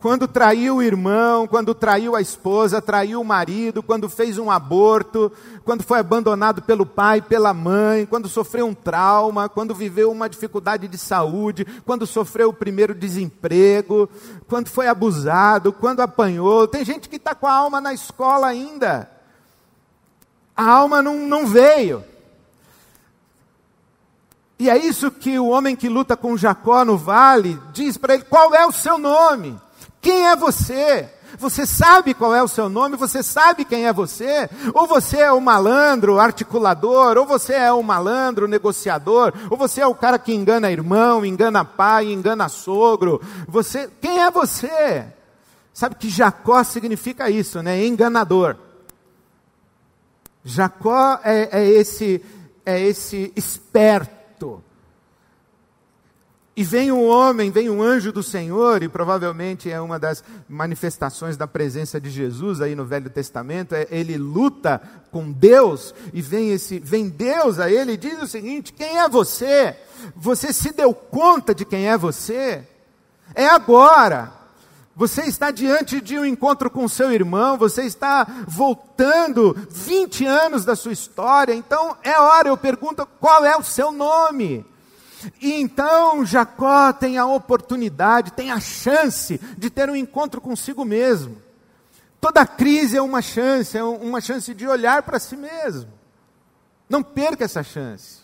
quando 0.00 0.26
traiu 0.26 0.76
o 0.76 0.82
irmão, 0.82 1.46
quando 1.46 1.72
traiu 1.74 2.16
a 2.16 2.20
esposa, 2.20 2.82
traiu 2.82 3.20
o 3.20 3.24
marido, 3.24 3.80
quando 3.80 4.08
fez 4.08 4.38
um 4.38 4.50
aborto, 4.50 5.30
quando 5.64 5.84
foi 5.84 6.00
abandonado 6.00 6.62
pelo 6.62 6.86
pai, 6.86 7.20
pela 7.20 7.54
mãe, 7.54 8.06
quando 8.06 8.28
sofreu 8.28 8.66
um 8.66 8.74
trauma, 8.74 9.48
quando 9.48 9.74
viveu 9.74 10.10
uma 10.10 10.28
dificuldade 10.28 10.88
de 10.88 10.98
saúde, 10.98 11.64
quando 11.84 12.06
sofreu 12.06 12.48
o 12.48 12.54
primeiro 12.54 12.94
desemprego, 12.94 14.08
quando 14.48 14.68
foi 14.68 14.88
abusado, 14.88 15.72
quando 15.72 16.00
apanhou. 16.00 16.66
Tem 16.66 16.84
gente 16.84 17.08
que 17.08 17.16
está 17.16 17.36
com 17.36 17.46
a 17.46 17.52
alma 17.52 17.80
na 17.80 17.92
escola 17.92 18.48
ainda. 18.48 19.17
A 20.58 20.68
alma 20.68 21.00
não, 21.00 21.14
não 21.18 21.46
veio. 21.46 22.04
E 24.58 24.68
é 24.68 24.76
isso 24.76 25.08
que 25.08 25.38
o 25.38 25.46
homem 25.46 25.76
que 25.76 25.88
luta 25.88 26.16
com 26.16 26.36
Jacó 26.36 26.84
no 26.84 26.98
vale 26.98 27.56
diz 27.72 27.96
para 27.96 28.14
ele: 28.14 28.24
qual 28.24 28.52
é 28.52 28.66
o 28.66 28.72
seu 28.72 28.98
nome? 28.98 29.56
Quem 30.00 30.26
é 30.26 30.34
você? 30.34 31.08
Você 31.38 31.64
sabe 31.64 32.12
qual 32.12 32.34
é 32.34 32.42
o 32.42 32.48
seu 32.48 32.68
nome? 32.68 32.96
Você 32.96 33.22
sabe 33.22 33.64
quem 33.64 33.86
é 33.86 33.92
você? 33.92 34.50
Ou 34.74 34.88
você 34.88 35.18
é 35.18 35.30
o 35.30 35.40
malandro 35.40 36.18
articulador? 36.18 37.16
Ou 37.16 37.24
você 37.24 37.54
é 37.54 37.72
o 37.72 37.80
malandro 37.80 38.48
negociador? 38.48 39.32
Ou 39.48 39.56
você 39.56 39.80
é 39.80 39.86
o 39.86 39.94
cara 39.94 40.18
que 40.18 40.34
engana 40.34 40.72
irmão, 40.72 41.24
engana 41.24 41.64
pai, 41.64 42.10
engana 42.12 42.48
sogro? 42.48 43.20
Você, 43.46 43.88
quem 44.00 44.22
é 44.22 44.28
você? 44.28 45.04
Sabe 45.72 45.94
que 45.94 46.10
Jacó 46.10 46.64
significa 46.64 47.30
isso, 47.30 47.62
né? 47.62 47.86
Enganador. 47.86 48.56
Jacó 50.44 51.20
é, 51.24 51.48
é 51.52 51.68
esse 51.68 52.22
é 52.64 52.80
esse 52.80 53.32
esperto 53.34 54.62
e 56.58 56.64
vem 56.64 56.90
um 56.90 57.06
homem, 57.06 57.52
vem 57.52 57.70
um 57.70 57.80
anjo 57.80 58.10
do 58.10 58.20
Senhor, 58.20 58.82
e 58.82 58.88
provavelmente 58.88 59.70
é 59.70 59.80
uma 59.80 59.96
das 59.96 60.24
manifestações 60.48 61.36
da 61.36 61.46
presença 61.46 62.00
de 62.00 62.10
Jesus 62.10 62.60
aí 62.60 62.74
no 62.74 62.84
Velho 62.84 63.08
Testamento, 63.08 63.76
é, 63.76 63.86
ele 63.92 64.18
luta 64.18 64.82
com 65.12 65.30
Deus, 65.30 65.94
e 66.12 66.20
vem 66.20 66.50
esse, 66.50 66.80
vem 66.80 67.08
Deus 67.08 67.60
a 67.60 67.70
ele 67.70 67.92
e 67.92 67.96
diz 67.96 68.20
o 68.20 68.26
seguinte: 68.26 68.72
quem 68.72 68.98
é 68.98 69.08
você? 69.08 69.76
Você 70.16 70.52
se 70.52 70.72
deu 70.72 70.92
conta 70.92 71.54
de 71.54 71.64
quem 71.64 71.88
é 71.88 71.96
você? 71.96 72.66
É 73.36 73.46
agora. 73.46 74.32
Você 74.98 75.22
está 75.22 75.52
diante 75.52 76.00
de 76.00 76.18
um 76.18 76.24
encontro 76.24 76.68
com 76.68 76.88
seu 76.88 77.12
irmão, 77.12 77.56
você 77.56 77.84
está 77.84 78.26
voltando 78.48 79.56
20 79.70 80.26
anos 80.26 80.64
da 80.64 80.74
sua 80.74 80.92
história, 80.92 81.54
então 81.54 81.96
é 82.02 82.18
hora, 82.18 82.48
eu 82.48 82.56
pergunto, 82.56 83.06
qual 83.20 83.44
é 83.44 83.56
o 83.56 83.62
seu 83.62 83.92
nome? 83.92 84.66
E 85.40 85.52
então 85.52 86.26
Jacó 86.26 86.92
tem 86.92 87.16
a 87.16 87.24
oportunidade, 87.26 88.32
tem 88.32 88.50
a 88.50 88.58
chance 88.58 89.40
de 89.56 89.70
ter 89.70 89.88
um 89.88 89.94
encontro 89.94 90.40
consigo 90.40 90.84
mesmo. 90.84 91.40
Toda 92.20 92.44
crise 92.44 92.96
é 92.96 93.00
uma 93.00 93.22
chance, 93.22 93.78
é 93.78 93.84
uma 93.84 94.20
chance 94.20 94.52
de 94.52 94.66
olhar 94.66 95.04
para 95.04 95.20
si 95.20 95.36
mesmo. 95.36 95.92
Não 96.88 97.04
perca 97.04 97.44
essa 97.44 97.62
chance. 97.62 98.17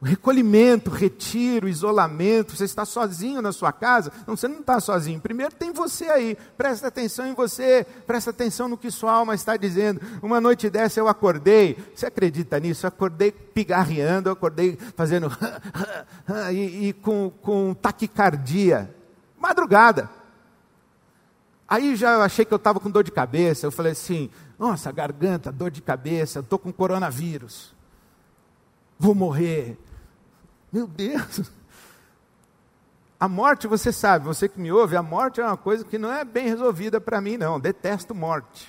O 0.00 0.04
recolhimento, 0.04 0.90
retiro, 0.90 1.68
isolamento, 1.68 2.54
você 2.54 2.64
está 2.64 2.84
sozinho 2.84 3.40
na 3.40 3.52
sua 3.52 3.72
casa? 3.72 4.12
Não, 4.26 4.36
você 4.36 4.46
não 4.46 4.60
está 4.60 4.78
sozinho. 4.78 5.20
Primeiro 5.20 5.54
tem 5.54 5.72
você 5.72 6.04
aí, 6.06 6.36
presta 6.56 6.88
atenção 6.88 7.26
em 7.26 7.32
você, 7.32 7.86
presta 8.06 8.30
atenção 8.30 8.68
no 8.68 8.76
que 8.76 8.90
sua 8.90 9.12
alma 9.12 9.34
está 9.34 9.56
dizendo. 9.56 10.00
Uma 10.22 10.40
noite 10.40 10.68
dessa 10.68 11.00
eu 11.00 11.08
acordei, 11.08 11.78
você 11.94 12.06
acredita 12.06 12.60
nisso? 12.60 12.84
Eu 12.84 12.88
acordei 12.88 13.32
pigarreando, 13.32 14.28
eu 14.28 14.34
acordei 14.34 14.76
fazendo 14.94 15.30
e, 16.52 16.88
e 16.88 16.92
com, 16.92 17.30
com 17.40 17.72
taquicardia. 17.72 18.94
Madrugada. 19.38 20.10
Aí 21.66 21.96
já 21.96 22.22
achei 22.22 22.44
que 22.44 22.52
eu 22.52 22.56
estava 22.56 22.78
com 22.78 22.90
dor 22.90 23.04
de 23.04 23.10
cabeça, 23.10 23.66
eu 23.66 23.72
falei 23.72 23.92
assim, 23.92 24.28
nossa, 24.58 24.92
garganta, 24.92 25.50
dor 25.50 25.70
de 25.70 25.80
cabeça, 25.80 26.40
estou 26.40 26.58
com 26.58 26.70
coronavírus. 26.70 27.74
Vou 28.98 29.14
morrer. 29.14 29.78
Meu 30.74 30.88
Deus, 30.88 31.52
A 33.20 33.28
morte, 33.28 33.68
você 33.68 33.92
sabe, 33.92 34.26
você 34.26 34.48
que 34.48 34.60
me 34.60 34.72
ouve, 34.72 34.96
a 34.96 35.02
morte 35.02 35.40
é 35.40 35.46
uma 35.46 35.56
coisa 35.56 35.84
que 35.84 35.96
não 35.96 36.12
é 36.12 36.24
bem 36.24 36.48
resolvida 36.48 37.00
para 37.00 37.20
mim, 37.20 37.36
não. 37.36 37.60
Detesto 37.60 38.12
morte. 38.12 38.68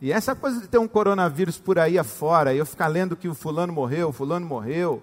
E 0.00 0.12
essa 0.12 0.34
coisa 0.34 0.60
de 0.60 0.66
ter 0.66 0.78
um 0.78 0.88
coronavírus 0.88 1.58
por 1.58 1.78
aí 1.78 1.96
afora, 1.96 2.52
e 2.52 2.58
eu 2.58 2.66
ficar 2.66 2.88
lendo 2.88 3.16
que 3.16 3.28
o 3.28 3.34
fulano 3.34 3.72
morreu, 3.72 4.08
o 4.08 4.12
fulano 4.12 4.44
morreu. 4.44 5.00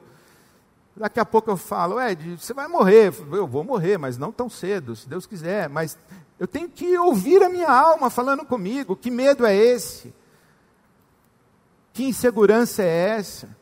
Daqui 0.96 1.22
a 1.22 1.26
pouco 1.26 1.50
eu 1.50 1.58
falo, 1.58 2.02
Ed, 2.02 2.38
você 2.38 2.54
vai 2.54 2.68
morrer. 2.68 3.14
Eu 3.32 3.48
vou 3.48 3.64
morrer, 3.64 3.98
mas 3.98 4.18
não 4.18 4.32
tão 4.32 4.50
cedo, 4.50 4.96
se 4.96 5.08
Deus 5.08 5.26
quiser. 5.26 5.70
Mas 5.70 5.98
eu 6.38 6.48
tenho 6.48 6.68
que 6.68 6.98
ouvir 6.98 7.42
a 7.42 7.50
minha 7.50 7.72
alma 7.72 8.10
falando 8.10 8.46
comigo. 8.46 8.96
Que 8.96 9.10
medo 9.10 9.46
é 9.46 9.56
esse? 9.56 10.14
Que 11.94 12.04
insegurança 12.04 12.84
é 12.84 13.18
essa? 13.18 13.57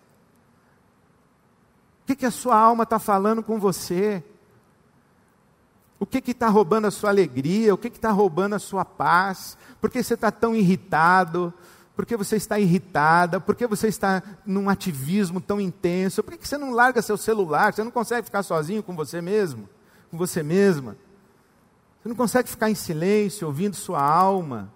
O 2.06 2.08
que, 2.08 2.16
que 2.16 2.26
a 2.28 2.32
sua 2.32 2.56
alma 2.56 2.84
está 2.84 3.00
falando 3.00 3.42
com 3.42 3.60
você? 3.60 4.24
O 6.00 6.06
que 6.06 6.20
está 6.30 6.48
roubando 6.50 6.86
a 6.86 6.92
sua 6.92 7.10
alegria? 7.10 7.74
O 7.74 7.78
que 7.80 7.88
está 7.88 8.12
roubando 8.12 8.54
a 8.54 8.60
sua 8.60 8.86
paz? 8.86 9.58
Por 9.82 9.90
que 9.90 10.04
você 10.04 10.14
está 10.14 10.30
tão 10.30 10.56
irritado? 10.56 11.52
Por 11.96 12.06
que 12.06 12.16
você 12.16 12.36
está 12.36 12.60
irritada? 12.60 13.40
Por 13.40 13.56
que 13.56 13.66
você 13.66 13.88
está 13.88 14.22
num 14.46 14.70
ativismo 14.70 15.42
tão 15.42 15.60
intenso? 15.60 16.22
Por 16.22 16.38
que 16.38 16.48
você 16.48 16.60
não 16.60 16.70
larga 16.70 17.02
seu 17.02 17.18
celular? 17.18 17.74
Você 17.74 17.84
não 17.84 17.90
consegue 17.90 18.26
ficar 18.26 18.44
sozinho 18.44 18.84
com 18.84 18.96
você 18.96 19.20
mesmo? 19.20 19.68
Com 20.12 20.18
você 20.18 20.44
mesma? 20.44 20.96
Você 22.04 22.10
não 22.10 22.16
consegue 22.16 22.48
ficar 22.48 22.70
em 22.70 22.76
silêncio, 22.76 23.48
ouvindo 23.48 23.76
sua 23.76 24.00
alma? 24.00 24.72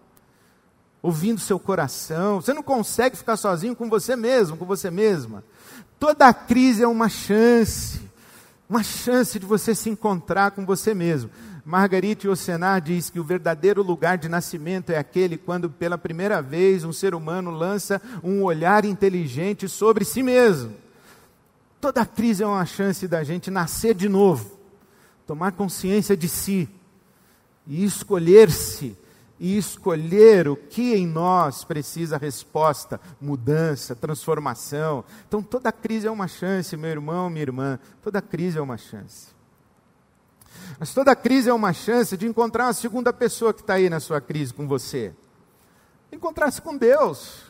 Ouvindo 1.00 1.40
seu 1.40 1.60
coração? 1.60 2.42
Você 2.42 2.56
não 2.56 2.64
consegue 2.64 3.16
ficar 3.16 3.38
sozinho 3.38 3.76
com 3.76 3.88
você 3.88 4.16
mesmo, 4.16 4.58
com 4.58 4.66
você 4.66 4.90
mesma? 4.90 5.44
Toda 6.00 6.34
crise 6.34 6.82
é 6.82 6.88
uma 6.88 7.10
chance. 7.10 8.00
Uma 8.70 8.84
chance 8.84 9.38
de 9.38 9.46
você 9.46 9.76
se 9.76 9.90
encontrar 9.90 10.52
com 10.52 10.66
você 10.66 10.94
mesmo. 10.94 11.30
Margarite 11.66 12.26
Yourcenar 12.26 12.82
diz 12.82 13.10
que 13.10 13.20
o 13.20 13.24
verdadeiro 13.24 13.84
lugar 13.84 14.18
de 14.18 14.30
nascimento 14.30 14.92
é 14.92 14.98
aquele 14.98 15.38
quando 15.38 15.70
pela 15.70 15.98
primeira 15.98 16.42
vez 16.42 16.84
um 16.84 16.94
ser 16.94 17.14
humano 17.14 17.52
lança 17.52 18.02
um 18.24 18.44
olhar 18.44 18.86
inteligente 18.86 19.68
sobre 19.68 20.06
si 20.06 20.24
mesmo. 20.24 20.74
Toda 21.82 22.06
crise 22.06 22.44
é 22.44 22.48
uma 22.48 22.66
chance 22.66 23.08
da 23.08 23.24
gente 23.24 23.52
nascer 23.52 23.94
de 23.94 24.10
novo, 24.10 24.58
tomar 25.28 25.52
consciência 25.52 26.16
de 26.16 26.28
si 26.28 26.70
e 27.68 27.84
escolher-se 27.84 28.98
e 29.40 29.58
escolher 29.58 30.48
o 30.48 30.56
que 30.56 30.96
em 30.96 31.08
nós 31.08 31.64
precisa 31.64 32.18
resposta, 32.18 33.00
mudança, 33.22 33.96
transformação. 33.96 35.04
Então 35.28 35.42
toda 35.42 35.72
crise 35.72 36.08
é 36.08 36.12
uma 36.12 36.28
chance, 36.28 36.76
meu 36.76 36.90
irmão, 36.90 37.30
minha 37.30 37.44
irmã, 37.44 37.80
toda 38.02 38.22
crise 38.22 38.58
é 38.58 38.62
uma 38.62 38.78
chance. 38.78 39.28
Mas 40.78 40.94
toda 40.94 41.16
crise 41.16 41.50
é 41.50 41.54
uma 41.54 41.74
chance 41.74 42.18
de 42.18 42.28
encontrar 42.28 42.66
uma 42.66 42.74
segunda 42.74 43.14
pessoa 43.14 43.54
que 43.54 43.62
está 43.62 43.76
aí 43.76 43.90
na 43.90 44.00
sua 44.00 44.20
crise 44.20 44.54
com 44.54 44.68
você. 44.68 45.14
Encontrar-se 46.12 46.62
com 46.62 46.76
Deus. 46.76 47.50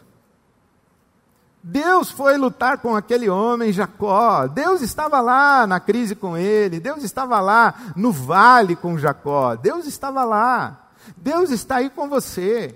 Deus 1.62 2.10
foi 2.10 2.38
lutar 2.38 2.78
com 2.78 2.95
aquele 2.95 3.30
homem, 3.30 3.73
Jacó. 3.73 4.47
Deus 4.47 4.82
estava 4.82 5.19
lá 5.19 5.67
na 5.67 5.80
crise 5.80 6.15
com 6.15 6.38
ele. 6.38 6.80
Deus 6.80 7.04
estava 7.04 7.39
lá 7.39 7.93
no 7.95 8.12
vale 8.12 8.75
com 8.75 8.97
Jacó. 8.97 9.56
Deus 9.56 9.86
estava 9.86 10.23
lá. 10.23 10.88
Deus 11.18 11.50
está 11.50 11.78
aí 11.78 11.90
com 11.90 12.08
você. 12.08 12.76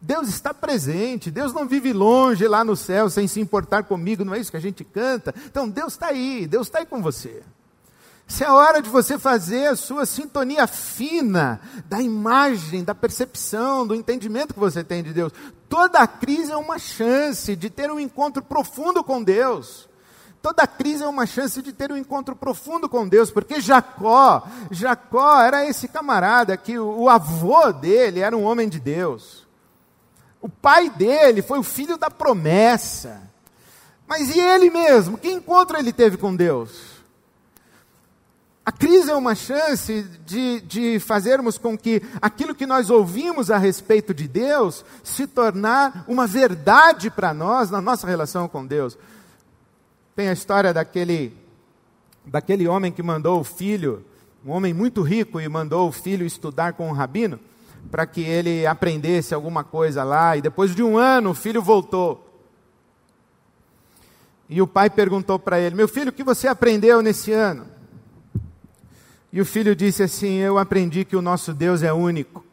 Deus 0.00 0.28
está 0.28 0.54
presente. 0.54 1.30
Deus 1.30 1.52
não 1.52 1.66
vive 1.66 1.92
longe 1.92 2.46
lá 2.46 2.64
no 2.64 2.76
céu 2.76 3.10
sem 3.10 3.26
se 3.26 3.40
importar 3.40 3.84
comigo. 3.84 4.24
Não 4.24 4.34
é 4.34 4.38
isso 4.38 4.50
que 4.50 4.56
a 4.56 4.60
gente 4.60 4.84
canta? 4.84 5.34
Então 5.46 5.68
Deus 5.68 5.94
está 5.94 6.08
aí. 6.08 6.46
Deus 6.46 6.66
está 6.66 6.78
aí 6.78 6.86
com 6.86 7.02
você. 7.02 7.42
Se 8.28 8.44
é 8.44 8.46
a 8.46 8.54
hora 8.54 8.82
de 8.82 8.90
você 8.90 9.18
fazer 9.18 9.68
a 9.68 9.76
sua 9.76 10.04
sintonia 10.04 10.66
fina 10.66 11.58
da 11.86 12.00
imagem, 12.00 12.84
da 12.84 12.94
percepção, 12.94 13.86
do 13.86 13.94
entendimento 13.94 14.52
que 14.52 14.60
você 14.60 14.84
tem 14.84 15.02
de 15.02 15.14
Deus. 15.14 15.32
Toda 15.66 16.06
crise 16.06 16.52
é 16.52 16.56
uma 16.56 16.78
chance 16.78 17.56
de 17.56 17.70
ter 17.70 17.90
um 17.90 17.98
encontro 17.98 18.42
profundo 18.42 19.02
com 19.02 19.22
Deus. 19.22 19.87
Toda 20.48 20.66
crise 20.66 21.04
é 21.04 21.06
uma 21.06 21.26
chance 21.26 21.60
de 21.60 21.74
ter 21.74 21.92
um 21.92 21.96
encontro 21.98 22.34
profundo 22.34 22.88
com 22.88 23.06
Deus, 23.06 23.30
porque 23.30 23.60
Jacó, 23.60 24.48
Jacó 24.70 25.42
era 25.42 25.68
esse 25.68 25.86
camarada 25.86 26.56
que 26.56 26.78
o, 26.78 27.00
o 27.00 27.08
avô 27.10 27.70
dele 27.70 28.20
era 28.20 28.34
um 28.34 28.44
homem 28.44 28.66
de 28.66 28.80
Deus. 28.80 29.46
O 30.40 30.48
pai 30.48 30.88
dele 30.88 31.42
foi 31.42 31.58
o 31.58 31.62
filho 31.62 31.98
da 31.98 32.10
promessa. 32.10 33.20
Mas 34.06 34.34
e 34.34 34.40
ele 34.40 34.70
mesmo? 34.70 35.18
Que 35.18 35.30
encontro 35.30 35.76
ele 35.76 35.92
teve 35.92 36.16
com 36.16 36.34
Deus? 36.34 36.80
A 38.64 38.72
crise 38.72 39.10
é 39.10 39.14
uma 39.14 39.34
chance 39.34 40.02
de, 40.24 40.62
de 40.62 40.98
fazermos 40.98 41.58
com 41.58 41.76
que 41.76 42.00
aquilo 42.22 42.54
que 42.54 42.64
nós 42.64 42.88
ouvimos 42.88 43.50
a 43.50 43.58
respeito 43.58 44.14
de 44.14 44.26
Deus 44.26 44.82
se 45.04 45.26
tornar 45.26 46.06
uma 46.08 46.26
verdade 46.26 47.10
para 47.10 47.34
nós 47.34 47.70
na 47.70 47.82
nossa 47.82 48.06
relação 48.06 48.48
com 48.48 48.64
Deus. 48.64 48.96
Tem 50.18 50.28
a 50.28 50.32
história 50.32 50.74
daquele, 50.74 51.32
daquele 52.26 52.66
homem 52.66 52.90
que 52.90 53.04
mandou 53.04 53.38
o 53.38 53.44
filho, 53.44 54.04
um 54.44 54.50
homem 54.50 54.74
muito 54.74 55.00
rico, 55.00 55.40
e 55.40 55.48
mandou 55.48 55.88
o 55.88 55.92
filho 55.92 56.26
estudar 56.26 56.72
com 56.72 56.88
um 56.88 56.92
rabino, 56.92 57.38
para 57.88 58.04
que 58.04 58.22
ele 58.22 58.66
aprendesse 58.66 59.32
alguma 59.32 59.62
coisa 59.62 60.02
lá, 60.02 60.36
e 60.36 60.42
depois 60.42 60.74
de 60.74 60.82
um 60.82 60.98
ano 60.98 61.30
o 61.30 61.34
filho 61.34 61.62
voltou. 61.62 62.42
E 64.48 64.60
o 64.60 64.66
pai 64.66 64.90
perguntou 64.90 65.38
para 65.38 65.60
ele: 65.60 65.76
Meu 65.76 65.86
filho, 65.86 66.08
o 66.08 66.12
que 66.12 66.24
você 66.24 66.48
aprendeu 66.48 67.00
nesse 67.00 67.30
ano? 67.30 67.68
E 69.32 69.40
o 69.40 69.46
filho 69.46 69.76
disse 69.76 70.02
assim: 70.02 70.38
Eu 70.38 70.58
aprendi 70.58 71.04
que 71.04 71.14
o 71.14 71.22
nosso 71.22 71.54
Deus 71.54 71.80
é 71.84 71.92
único. 71.92 72.44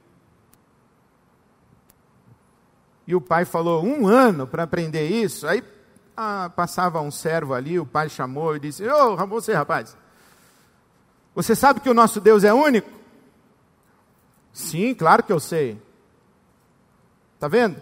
E 3.08 3.16
o 3.16 3.22
pai 3.22 3.44
falou: 3.44 3.84
Um 3.84 4.06
ano 4.06 4.46
para 4.46 4.62
aprender 4.62 5.10
isso? 5.10 5.48
Aí 5.48 5.64
ah, 6.16 6.52
passava 6.56 7.02
um 7.02 7.12
servo 7.12 7.54
ali, 7.54 7.80
o 7.80 7.86
pai 7.86 8.10
chamou 8.10 8.56
e 8.56 8.60
disse: 8.60 8.88
Ô, 8.88 9.14
oh, 9.14 9.28
você 9.28 9.54
rapaz, 9.54 9.98
você 11.34 11.56
sabe 11.56 11.80
que 11.80 11.90
o 11.90 11.94
nosso 11.94 12.22
Deus 12.22 12.44
é 12.44 12.54
único? 12.54 12.90
Sim, 14.54 14.96
claro 14.96 15.22
que 15.22 15.34
eu 15.34 15.40
sei. 15.40 15.82
Está 17.34 17.48
vendo? 17.48 17.82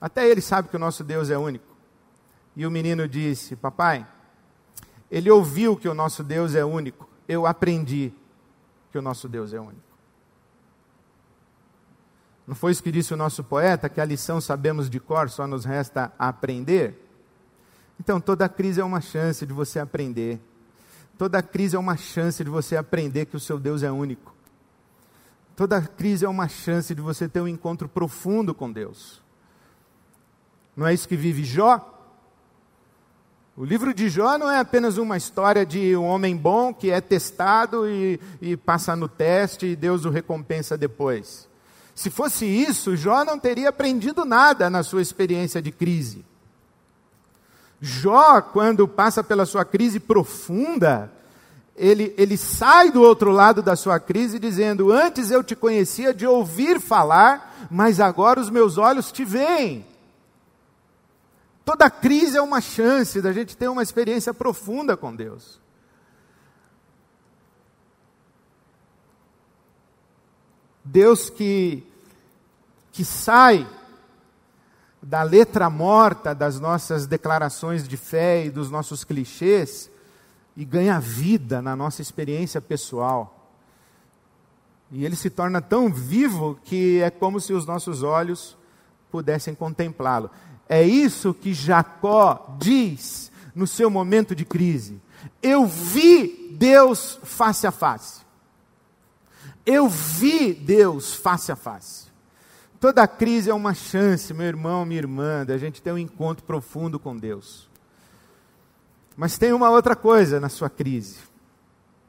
Até 0.00 0.26
ele 0.28 0.40
sabe 0.40 0.68
que 0.68 0.76
o 0.76 0.78
nosso 0.78 1.04
Deus 1.04 1.30
é 1.30 1.36
único. 1.36 1.76
E 2.56 2.66
o 2.66 2.70
menino 2.70 3.06
disse: 3.06 3.54
Papai, 3.54 4.06
ele 5.10 5.30
ouviu 5.30 5.76
que 5.76 5.88
o 5.88 5.94
nosso 5.94 6.24
Deus 6.24 6.54
é 6.54 6.64
único. 6.64 7.08
Eu 7.28 7.46
aprendi 7.46 8.12
que 8.90 8.98
o 8.98 9.02
nosso 9.02 9.28
Deus 9.28 9.52
é 9.52 9.60
único. 9.60 9.86
Não 12.46 12.54
foi 12.54 12.72
isso 12.72 12.82
que 12.82 12.92
disse 12.92 13.12
o 13.12 13.16
nosso 13.16 13.42
poeta, 13.42 13.88
que 13.88 14.00
a 14.00 14.04
lição 14.04 14.40
sabemos 14.40 14.88
de 14.88 15.00
cor, 15.00 15.28
só 15.28 15.46
nos 15.46 15.64
resta 15.64 16.12
aprender? 16.18 17.05
Então, 17.98 18.20
toda 18.20 18.48
crise 18.48 18.80
é 18.80 18.84
uma 18.84 19.00
chance 19.00 19.46
de 19.46 19.52
você 19.52 19.78
aprender. 19.78 20.40
Toda 21.18 21.42
crise 21.42 21.76
é 21.76 21.78
uma 21.78 21.96
chance 21.96 22.44
de 22.44 22.50
você 22.50 22.76
aprender 22.76 23.26
que 23.26 23.36
o 23.36 23.40
seu 23.40 23.58
Deus 23.58 23.82
é 23.82 23.90
único. 23.90 24.34
Toda 25.56 25.80
crise 25.80 26.26
é 26.26 26.28
uma 26.28 26.48
chance 26.48 26.94
de 26.94 27.00
você 27.00 27.26
ter 27.26 27.40
um 27.40 27.48
encontro 27.48 27.88
profundo 27.88 28.54
com 28.54 28.70
Deus. 28.70 29.22
Não 30.76 30.86
é 30.86 30.92
isso 30.92 31.08
que 31.08 31.16
vive 31.16 31.42
Jó? 31.42 31.94
O 33.56 33.64
livro 33.64 33.94
de 33.94 34.10
Jó 34.10 34.36
não 34.36 34.50
é 34.50 34.58
apenas 34.58 34.98
uma 34.98 35.16
história 35.16 35.64
de 35.64 35.96
um 35.96 36.04
homem 36.04 36.36
bom 36.36 36.74
que 36.74 36.90
é 36.90 37.00
testado 37.00 37.88
e, 37.88 38.20
e, 38.42 38.54
passa 38.54 38.94
no 38.94 39.08
teste 39.08 39.64
e 39.64 39.74
Deus 39.74 40.04
o 40.04 40.10
recompensa 40.10 40.76
depois. 40.76 41.48
Se 41.94 42.10
fosse 42.10 42.44
isso, 42.44 42.94
Jó 42.94 43.24
não 43.24 43.38
teria 43.38 43.70
aprendido 43.70 44.26
nada 44.26 44.68
na 44.68 44.82
sua 44.82 45.00
experiência 45.00 45.62
de 45.62 45.72
crise. 45.72 46.22
Jó, 47.80 48.40
quando 48.40 48.88
passa 48.88 49.22
pela 49.22 49.44
sua 49.44 49.64
crise 49.64 50.00
profunda, 50.00 51.12
ele, 51.76 52.14
ele 52.16 52.36
sai 52.36 52.90
do 52.90 53.02
outro 53.02 53.30
lado 53.30 53.62
da 53.62 53.76
sua 53.76 54.00
crise 54.00 54.38
dizendo: 54.38 54.90
Antes 54.90 55.30
eu 55.30 55.44
te 55.44 55.54
conhecia 55.54 56.14
de 56.14 56.26
ouvir 56.26 56.80
falar, 56.80 57.68
mas 57.70 58.00
agora 58.00 58.40
os 58.40 58.48
meus 58.48 58.78
olhos 58.78 59.12
te 59.12 59.24
veem. 59.24 59.84
Toda 61.64 61.90
crise 61.90 62.38
é 62.38 62.42
uma 62.42 62.60
chance 62.60 63.20
da 63.20 63.32
gente 63.32 63.56
ter 63.56 63.68
uma 63.68 63.82
experiência 63.82 64.32
profunda 64.32 64.96
com 64.96 65.14
Deus. 65.14 65.60
Deus 70.84 71.28
que, 71.28 71.84
que 72.92 73.04
sai 73.04 73.66
da 75.06 75.22
letra 75.22 75.70
morta 75.70 76.34
das 76.34 76.58
nossas 76.58 77.06
declarações 77.06 77.86
de 77.86 77.96
fé 77.96 78.44
e 78.44 78.50
dos 78.50 78.72
nossos 78.72 79.04
clichês 79.04 79.88
e 80.56 80.64
ganha 80.64 80.98
vida 80.98 81.62
na 81.62 81.76
nossa 81.76 82.02
experiência 82.02 82.60
pessoal. 82.60 83.48
E 84.90 85.04
ele 85.04 85.14
se 85.14 85.30
torna 85.30 85.60
tão 85.60 85.92
vivo 85.92 86.58
que 86.64 87.00
é 87.00 87.08
como 87.10 87.40
se 87.40 87.52
os 87.52 87.64
nossos 87.64 88.02
olhos 88.02 88.58
pudessem 89.08 89.54
contemplá-lo. 89.54 90.28
É 90.68 90.82
isso 90.82 91.32
que 91.32 91.54
Jacó 91.54 92.56
diz 92.58 93.30
no 93.54 93.66
seu 93.66 93.88
momento 93.88 94.34
de 94.34 94.44
crise. 94.44 95.00
Eu 95.40 95.66
vi 95.66 96.50
Deus 96.58 97.20
face 97.22 97.64
a 97.64 97.70
face. 97.70 98.22
Eu 99.64 99.88
vi 99.88 100.52
Deus 100.52 101.14
face 101.14 101.52
a 101.52 101.56
face. 101.56 102.06
Toda 102.78 103.06
crise 103.06 103.50
é 103.50 103.54
uma 103.54 103.74
chance, 103.74 104.32
meu 104.34 104.46
irmão, 104.46 104.84
minha 104.84 105.00
irmã, 105.00 105.44
da 105.44 105.56
gente 105.56 105.80
ter 105.80 105.92
um 105.92 105.98
encontro 105.98 106.44
profundo 106.44 106.98
com 106.98 107.16
Deus. 107.16 107.68
Mas 109.16 109.38
tem 109.38 109.52
uma 109.52 109.70
outra 109.70 109.96
coisa 109.96 110.38
na 110.38 110.48
sua 110.48 110.68
crise. 110.68 111.16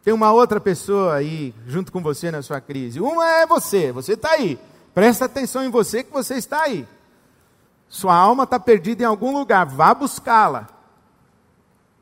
Tem 0.04 0.14
uma 0.14 0.32
outra 0.32 0.60
pessoa 0.60 1.16
aí 1.16 1.54
junto 1.66 1.92
com 1.92 2.02
você 2.02 2.32
na 2.32 2.42
sua 2.42 2.60
crise. 2.60 3.00
Uma 3.00 3.26
é 3.28 3.46
você, 3.46 3.92
você 3.92 4.14
está 4.14 4.32
aí. 4.32 4.60
Presta 4.94 5.26
atenção 5.26 5.64
em 5.64 5.70
você 5.70 6.04
que 6.04 6.12
você 6.12 6.36
está 6.36 6.64
aí. 6.64 6.88
Sua 7.90 8.16
alma 8.16 8.44
está 8.44 8.60
perdida 8.60 9.04
em 9.04 9.06
algum 9.06 9.38
lugar, 9.38 9.66
vá 9.66 9.94
buscá-la. 9.94 10.68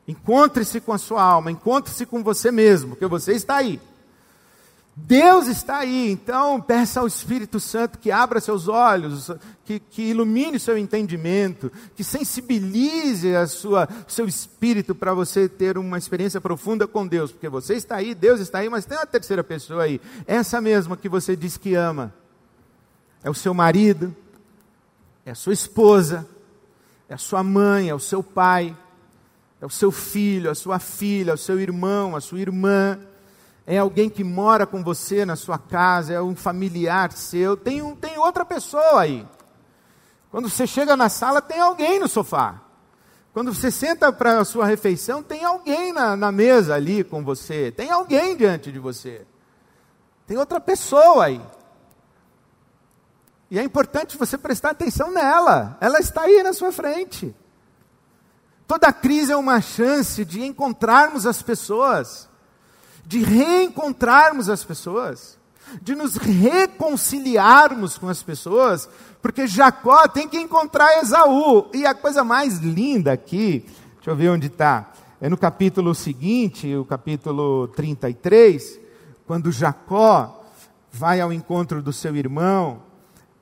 Encontre-se 0.07 0.79
com 0.81 0.93
a 0.93 0.97
sua 0.97 1.21
alma, 1.21 1.51
encontre-se 1.51 2.05
com 2.05 2.23
você 2.23 2.51
mesmo, 2.51 2.91
porque 2.91 3.05
você 3.05 3.33
está 3.33 3.57
aí. 3.57 3.79
Deus 4.97 5.47
está 5.47 5.79
aí, 5.79 6.09
então 6.09 6.61
peça 6.61 7.01
ao 7.01 7.07
Espírito 7.07 7.59
Santo 7.59 7.99
que 7.99 8.11
abra 8.11 8.39
seus 8.39 8.69
olhos, 8.69 9.29
que, 9.65 9.77
que 9.77 10.03
ilumine 10.03 10.55
o 10.55 10.59
seu 10.59 10.77
entendimento, 10.77 11.69
que 11.97 12.03
sensibilize 12.03 13.35
a 13.35 13.45
sua, 13.45 13.89
seu 14.07 14.25
espírito 14.25 14.95
para 14.95 15.13
você 15.13 15.49
ter 15.49 15.77
uma 15.77 15.97
experiência 15.97 16.39
profunda 16.39 16.87
com 16.87 17.05
Deus, 17.05 17.29
porque 17.29 17.49
você 17.49 17.73
está 17.73 17.97
aí, 17.97 18.15
Deus 18.15 18.39
está 18.39 18.59
aí, 18.59 18.69
mas 18.69 18.85
tem 18.85 18.97
uma 18.97 19.05
terceira 19.05 19.43
pessoa 19.43 19.83
aí, 19.83 19.99
essa 20.25 20.61
mesma 20.61 20.95
que 20.95 21.09
você 21.09 21.35
diz 21.35 21.57
que 21.57 21.75
ama, 21.75 22.13
é 23.21 23.29
o 23.29 23.33
seu 23.33 23.53
marido, 23.53 24.15
é 25.25 25.31
a 25.31 25.35
sua 25.35 25.51
esposa, 25.51 26.25
é 27.09 27.15
a 27.15 27.17
sua 27.17 27.43
mãe, 27.43 27.89
é 27.89 27.93
o 27.93 27.99
seu 27.99 28.23
pai, 28.23 28.73
é 29.59 29.65
o 29.65 29.69
seu 29.69 29.91
filho, 29.91 30.49
a 30.49 30.55
sua 30.55 30.79
filha, 30.79 31.33
o 31.33 31.37
seu 31.37 31.59
irmão, 31.59 32.15
a 32.15 32.21
sua 32.21 32.39
irmã 32.39 32.97
é 33.67 33.77
alguém 33.79 34.09
que 34.09 34.23
mora 34.23 34.67
com 34.67 34.83
você 34.83 35.25
na 35.25 35.35
sua 35.35 35.57
casa, 35.57 36.13
é 36.13 36.21
um 36.21 36.35
familiar 36.35 37.11
seu, 37.11 37.57
tem, 37.57 37.81
um, 37.81 37.95
tem 37.95 38.17
outra 38.17 38.45
pessoa 38.45 39.01
aí. 39.01 39.27
Quando 40.29 40.49
você 40.49 40.67
chega 40.67 40.95
na 40.95 41.09
sala, 41.09 41.41
tem 41.41 41.59
alguém 41.59 41.99
no 41.99 42.07
sofá. 42.07 42.61
Quando 43.33 43.53
você 43.53 43.71
senta 43.71 44.13
para 44.13 44.39
a 44.39 44.45
sua 44.45 44.65
refeição, 44.65 45.23
tem 45.23 45.43
alguém 45.43 45.91
na, 45.91 46.15
na 46.15 46.31
mesa 46.31 46.75
ali 46.75 47.03
com 47.03 47.23
você, 47.23 47.71
tem 47.71 47.89
alguém 47.89 48.37
diante 48.37 48.71
de 48.71 48.79
você. 48.79 49.25
Tem 50.27 50.37
outra 50.37 50.59
pessoa 50.59 51.25
aí. 51.25 51.41
E 53.49 53.59
é 53.59 53.63
importante 53.63 54.17
você 54.17 54.37
prestar 54.37 54.71
atenção 54.71 55.11
nela, 55.11 55.77
ela 55.81 55.99
está 55.99 56.21
aí 56.21 56.43
na 56.43 56.53
sua 56.53 56.71
frente. 56.71 57.35
Toda 58.67 58.91
crise 58.93 59.31
é 59.31 59.37
uma 59.37 59.61
chance 59.61 60.23
de 60.23 60.43
encontrarmos 60.43 61.25
as 61.25 61.41
pessoas 61.41 62.29
de 63.05 63.19
reencontrarmos 63.19 64.49
as 64.49 64.63
pessoas, 64.63 65.37
de 65.81 65.95
nos 65.95 66.15
reconciliarmos 66.15 67.97
com 67.97 68.09
as 68.09 68.23
pessoas, 68.23 68.89
porque 69.21 69.47
Jacó 69.47 70.07
tem 70.07 70.27
que 70.27 70.39
encontrar 70.39 71.01
Esaú. 71.01 71.69
E 71.73 71.85
a 71.85 71.93
coisa 71.93 72.23
mais 72.23 72.59
linda 72.59 73.13
aqui, 73.13 73.65
deixa 73.95 74.11
eu 74.11 74.15
ver 74.15 74.29
onde 74.29 74.47
está, 74.47 74.91
é 75.21 75.29
no 75.29 75.37
capítulo 75.37 75.95
seguinte, 75.95 76.75
o 76.75 76.85
capítulo 76.85 77.67
33, 77.69 78.79
quando 79.25 79.51
Jacó 79.51 80.43
vai 80.91 81.19
ao 81.19 81.33
encontro 81.33 81.81
do 81.81 81.91
seu 81.91 82.15
irmão, 82.15 82.83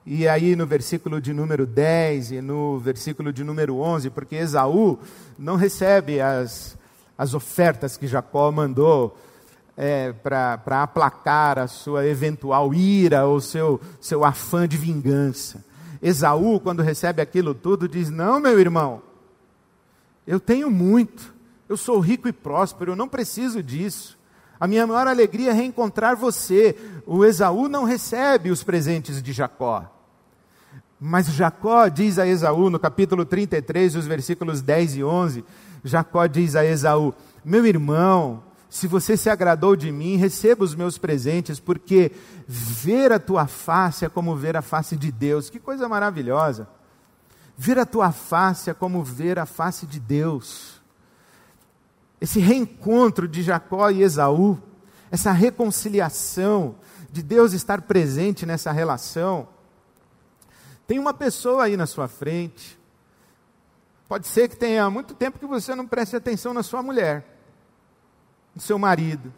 e 0.06 0.28
aí 0.28 0.56
no 0.56 0.66
versículo 0.66 1.22
de 1.22 1.34
número 1.34 1.66
10 1.66 2.32
e 2.32 2.42
no 2.42 2.78
versículo 2.78 3.32
de 3.32 3.44
número 3.44 3.78
11, 3.78 4.10
porque 4.10 4.36
Esaú 4.36 5.00
não 5.38 5.56
recebe 5.56 6.20
as, 6.20 6.78
as 7.18 7.34
ofertas 7.34 7.96
que 7.96 8.08
Jacó 8.08 8.52
mandou 8.52 9.18
é, 9.76 10.14
para 10.14 10.84
aplacar 10.84 11.58
a 11.58 11.68
sua 11.68 12.06
eventual 12.06 12.74
ira 12.74 13.26
ou 13.26 13.42
seu, 13.42 13.82
seu 14.00 14.24
afã 14.24 14.68
de 14.68 14.78
vingança. 14.78 15.64
Esaú, 16.02 16.60
quando 16.60 16.82
recebe 16.82 17.22
aquilo 17.22 17.54
tudo, 17.54 17.88
diz: 17.88 18.10
Não, 18.10 18.40
meu 18.40 18.60
irmão, 18.60 19.02
eu 20.28 20.40
tenho 20.40 20.70
muito, 20.70 21.34
eu 21.68 21.78
sou 21.78 22.00
rico 22.00 22.28
e 22.28 22.34
próspero, 22.34 22.92
eu 22.92 22.96
não 22.96 23.08
preciso 23.08 23.64
disso. 23.64 24.18
A 24.60 24.68
minha 24.68 24.88
maior 24.88 25.08
alegria 25.08 25.50
é 25.50 25.54
reencontrar 25.54 26.16
você. 26.16 26.76
O 27.06 27.26
Esaú 27.26 27.68
não 27.68 27.84
recebe 27.84 28.50
os 28.50 28.64
presentes 28.64 29.22
de 29.22 29.34
Jacó. 29.34 29.90
Mas 31.00 31.28
Jacó 31.28 31.90
diz 31.90 32.18
a 32.18 32.26
Esaú, 32.26 32.70
no 32.70 32.80
capítulo 32.80 33.26
33, 33.26 33.96
os 33.96 34.06
versículos 34.06 34.62
10 34.62 34.98
e 34.98 35.04
11, 35.04 35.44
Jacó 35.84 36.26
diz 36.28 36.56
a 36.56 36.64
Esaú: 36.64 37.14
Meu 37.44 37.66
irmão, 37.66 38.42
se 38.74 38.88
você 38.88 39.16
se 39.16 39.30
agradou 39.30 39.76
de 39.76 39.92
mim, 39.92 40.16
receba 40.16 40.64
os 40.64 40.74
meus 40.74 40.98
presentes, 40.98 41.60
porque 41.60 42.12
ver 42.48 43.12
a 43.12 43.20
tua 43.20 43.46
face 43.46 44.04
é 44.04 44.10
como 44.10 44.36
ver 44.36 44.58
a 44.58 44.64
face 44.64 44.98
de 44.98 45.12
Deus. 45.12 45.48
Que 45.48 45.60
coisa 45.60 45.88
maravilhosa! 45.88 46.68
Ver 47.56 47.78
a 47.78 47.86
tua 47.86 48.12
face 48.12 48.72
é 48.72 48.74
como 48.74 49.04
ver 49.04 49.38
a 49.38 49.46
face 49.46 49.86
de 49.86 50.00
Deus. 50.00 50.82
Esse 52.20 52.40
reencontro 52.40 53.28
de 53.28 53.44
Jacó 53.44 53.92
e 53.92 54.02
Esaú, 54.02 54.58
essa 55.12 55.32
reconciliação, 55.32 56.74
de 57.12 57.22
Deus 57.22 57.54
estar 57.54 57.84
presente 57.84 58.44
nessa 58.44 58.72
relação. 58.72 59.48
Tem 60.88 60.98
uma 60.98 61.14
pessoa 61.14 61.66
aí 61.66 61.78
na 61.78 61.86
sua 61.86 62.08
frente. 62.08 62.76
Pode 64.08 64.26
ser 64.26 64.50
que 64.50 64.58
tenha 64.58 64.90
muito 64.90 65.14
tempo 65.14 65.38
que 65.38 65.46
você 65.46 65.76
não 65.76 65.86
preste 65.86 66.16
atenção 66.16 66.56
na 66.56 66.64
sua 66.64 66.82
mulher 66.82 67.33
do 68.56 68.62
seu 68.62 68.78
marido. 68.78 69.34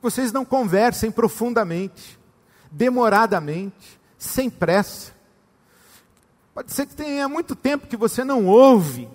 Vocês 0.00 0.32
não 0.32 0.44
conversem 0.44 1.10
profundamente, 1.10 2.18
demoradamente, 2.70 4.00
sem 4.16 4.48
pressa. 4.48 5.12
Pode 6.54 6.72
ser 6.72 6.86
que 6.86 6.94
tenha 6.94 7.28
muito 7.28 7.54
tempo 7.54 7.86
que 7.86 7.96
você 7.96 8.24
não 8.24 8.46
ouve 8.46 9.08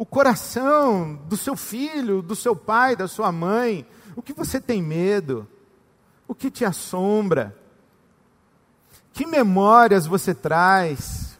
o 0.00 0.06
coração 0.06 1.14
do 1.28 1.36
seu 1.36 1.54
filho, 1.54 2.22
do 2.22 2.34
seu 2.34 2.56
pai, 2.56 2.96
da 2.96 3.06
sua 3.06 3.30
mãe. 3.30 3.86
O 4.16 4.22
que 4.22 4.32
você 4.32 4.58
tem 4.58 4.82
medo? 4.82 5.46
O 6.26 6.34
que 6.34 6.50
te 6.50 6.64
assombra? 6.64 7.54
Que 9.12 9.26
memórias 9.26 10.06
você 10.06 10.34
traz? 10.34 11.38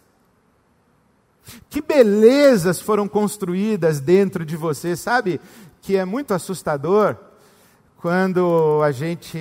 Que 1.70 1.80
belezas 1.80 2.80
foram 2.82 3.08
construídas 3.08 3.98
dentro 3.98 4.44
de 4.44 4.58
você, 4.58 4.94
sabe? 4.94 5.40
Que 5.80 5.96
é 5.96 6.04
muito 6.04 6.34
assustador 6.34 7.16
quando 7.96 8.80
a 8.82 8.90
gente 8.92 9.36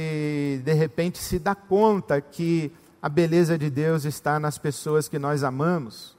de 0.64 0.74
repente 0.74 1.18
se 1.18 1.40
dá 1.40 1.56
conta 1.56 2.20
que 2.20 2.72
a 3.02 3.08
beleza 3.08 3.58
de 3.58 3.70
Deus 3.70 4.04
está 4.04 4.40
nas 4.40 4.58
pessoas 4.58 5.08
que 5.08 5.18
nós 5.18 5.44
amamos. 5.44 6.18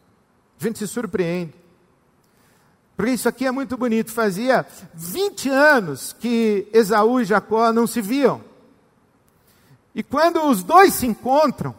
A 0.58 0.64
gente 0.64 0.78
se 0.78 0.86
surpreende. 0.88 1.54
Porque 2.96 3.12
isso 3.12 3.28
aqui 3.28 3.46
é 3.46 3.50
muito 3.50 3.76
bonito. 3.76 4.10
Fazia 4.10 4.66
20 4.94 5.48
anos 5.48 6.14
que 6.18 6.68
Esaú 6.72 7.20
e 7.20 7.24
Jacó 7.24 7.72
não 7.72 7.86
se 7.86 8.00
viam. 8.00 8.42
E 9.94 10.02
quando 10.02 10.42
os 10.44 10.62
dois 10.62 10.94
se 10.94 11.06
encontram, 11.06 11.74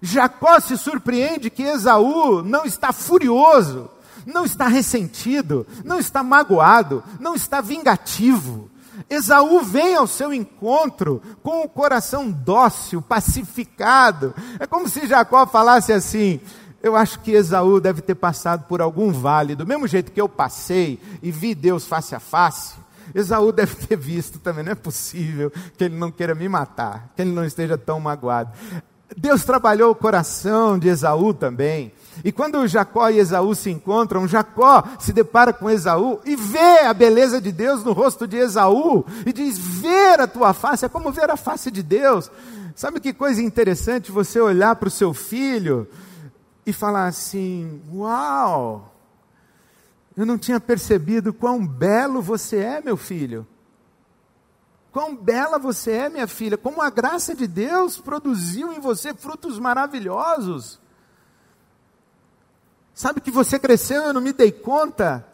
Jacó 0.00 0.58
se 0.58 0.76
surpreende 0.76 1.48
que 1.48 1.62
Esaú 1.62 2.42
não 2.42 2.64
está 2.64 2.92
furioso, 2.92 3.90
não 4.26 4.44
está 4.44 4.66
ressentido, 4.66 5.66
não 5.84 5.98
está 5.98 6.22
magoado, 6.22 7.02
não 7.18 7.34
está 7.34 7.60
vingativo. 7.60 8.70
Esaú 9.08 9.62
vem 9.62 9.94
ao 9.94 10.06
seu 10.06 10.32
encontro 10.32 11.22
com 11.42 11.62
o 11.62 11.68
coração 11.68 12.30
dócil, 12.30 13.00
pacificado. 13.02 14.34
É 14.58 14.66
como 14.66 14.88
se 14.88 15.06
Jacó 15.06 15.46
falasse 15.46 15.92
assim: 15.92 16.40
Eu 16.82 16.96
acho 16.96 17.20
que 17.20 17.32
Esaú 17.32 17.80
deve 17.80 18.00
ter 18.00 18.14
passado 18.14 18.66
por 18.66 18.80
algum 18.80 19.12
vale, 19.12 19.54
do 19.54 19.66
mesmo 19.66 19.86
jeito 19.86 20.12
que 20.12 20.20
eu 20.20 20.28
passei 20.28 21.00
e 21.22 21.30
vi 21.30 21.54
Deus 21.54 21.86
face 21.86 22.14
a 22.14 22.20
face. 22.20 22.74
Esaú 23.14 23.50
deve 23.52 23.74
ter 23.74 23.96
visto 23.96 24.38
também, 24.38 24.64
não 24.64 24.72
é 24.72 24.76
possível 24.76 25.50
que 25.76 25.84
ele 25.84 25.96
não 25.96 26.10
queira 26.10 26.34
me 26.34 26.48
matar, 26.48 27.10
que 27.16 27.22
ele 27.22 27.32
não 27.32 27.44
esteja 27.44 27.76
tão 27.76 27.98
magoado. 27.98 28.50
Deus 29.16 29.44
trabalhou 29.44 29.90
o 29.90 29.94
coração 29.94 30.78
de 30.78 30.88
Esaú 30.88 31.34
também. 31.34 31.92
E 32.24 32.30
quando 32.30 32.66
Jacó 32.66 33.08
e 33.08 33.18
Esaú 33.18 33.54
se 33.54 33.70
encontram, 33.70 34.28
Jacó 34.28 34.84
se 34.98 35.12
depara 35.12 35.52
com 35.52 35.70
Esaú 35.70 36.20
e 36.24 36.36
vê 36.36 36.80
a 36.80 36.92
beleza 36.92 37.40
de 37.40 37.50
Deus 37.50 37.82
no 37.82 37.92
rosto 37.92 38.26
de 38.26 38.36
Esaú 38.36 39.04
e 39.24 39.32
diz: 39.32 39.58
Ver 39.58 40.20
a 40.20 40.26
tua 40.26 40.52
face 40.52 40.84
é 40.84 40.88
como 40.88 41.10
ver 41.10 41.30
a 41.30 41.36
face 41.36 41.70
de 41.70 41.82
Deus. 41.82 42.30
Sabe 42.74 43.00
que 43.00 43.12
coisa 43.12 43.42
interessante 43.42 44.12
você 44.12 44.40
olhar 44.40 44.76
para 44.76 44.88
o 44.88 44.90
seu 44.90 45.14
filho 45.14 45.88
e 46.66 46.72
falar 46.72 47.06
assim: 47.06 47.80
Uau, 47.92 48.92
eu 50.16 50.26
não 50.26 50.36
tinha 50.36 50.60
percebido 50.60 51.32
quão 51.32 51.66
belo 51.66 52.20
você 52.20 52.56
é, 52.58 52.80
meu 52.80 52.96
filho. 52.96 53.46
Quão 54.92 55.16
bela 55.16 55.58
você 55.58 55.92
é, 55.92 56.08
minha 56.10 56.26
filha. 56.26 56.58
Como 56.58 56.82
a 56.82 56.90
graça 56.90 57.34
de 57.34 57.46
Deus 57.46 57.96
produziu 57.96 58.72
em 58.72 58.78
você 58.78 59.14
frutos 59.14 59.58
maravilhosos. 59.58 60.81
Sabe 63.02 63.20
que 63.20 63.32
você 63.32 63.58
cresceu, 63.58 64.00
eu 64.00 64.12
não 64.12 64.20
me 64.20 64.32
dei 64.32 64.52
conta. 64.52 65.26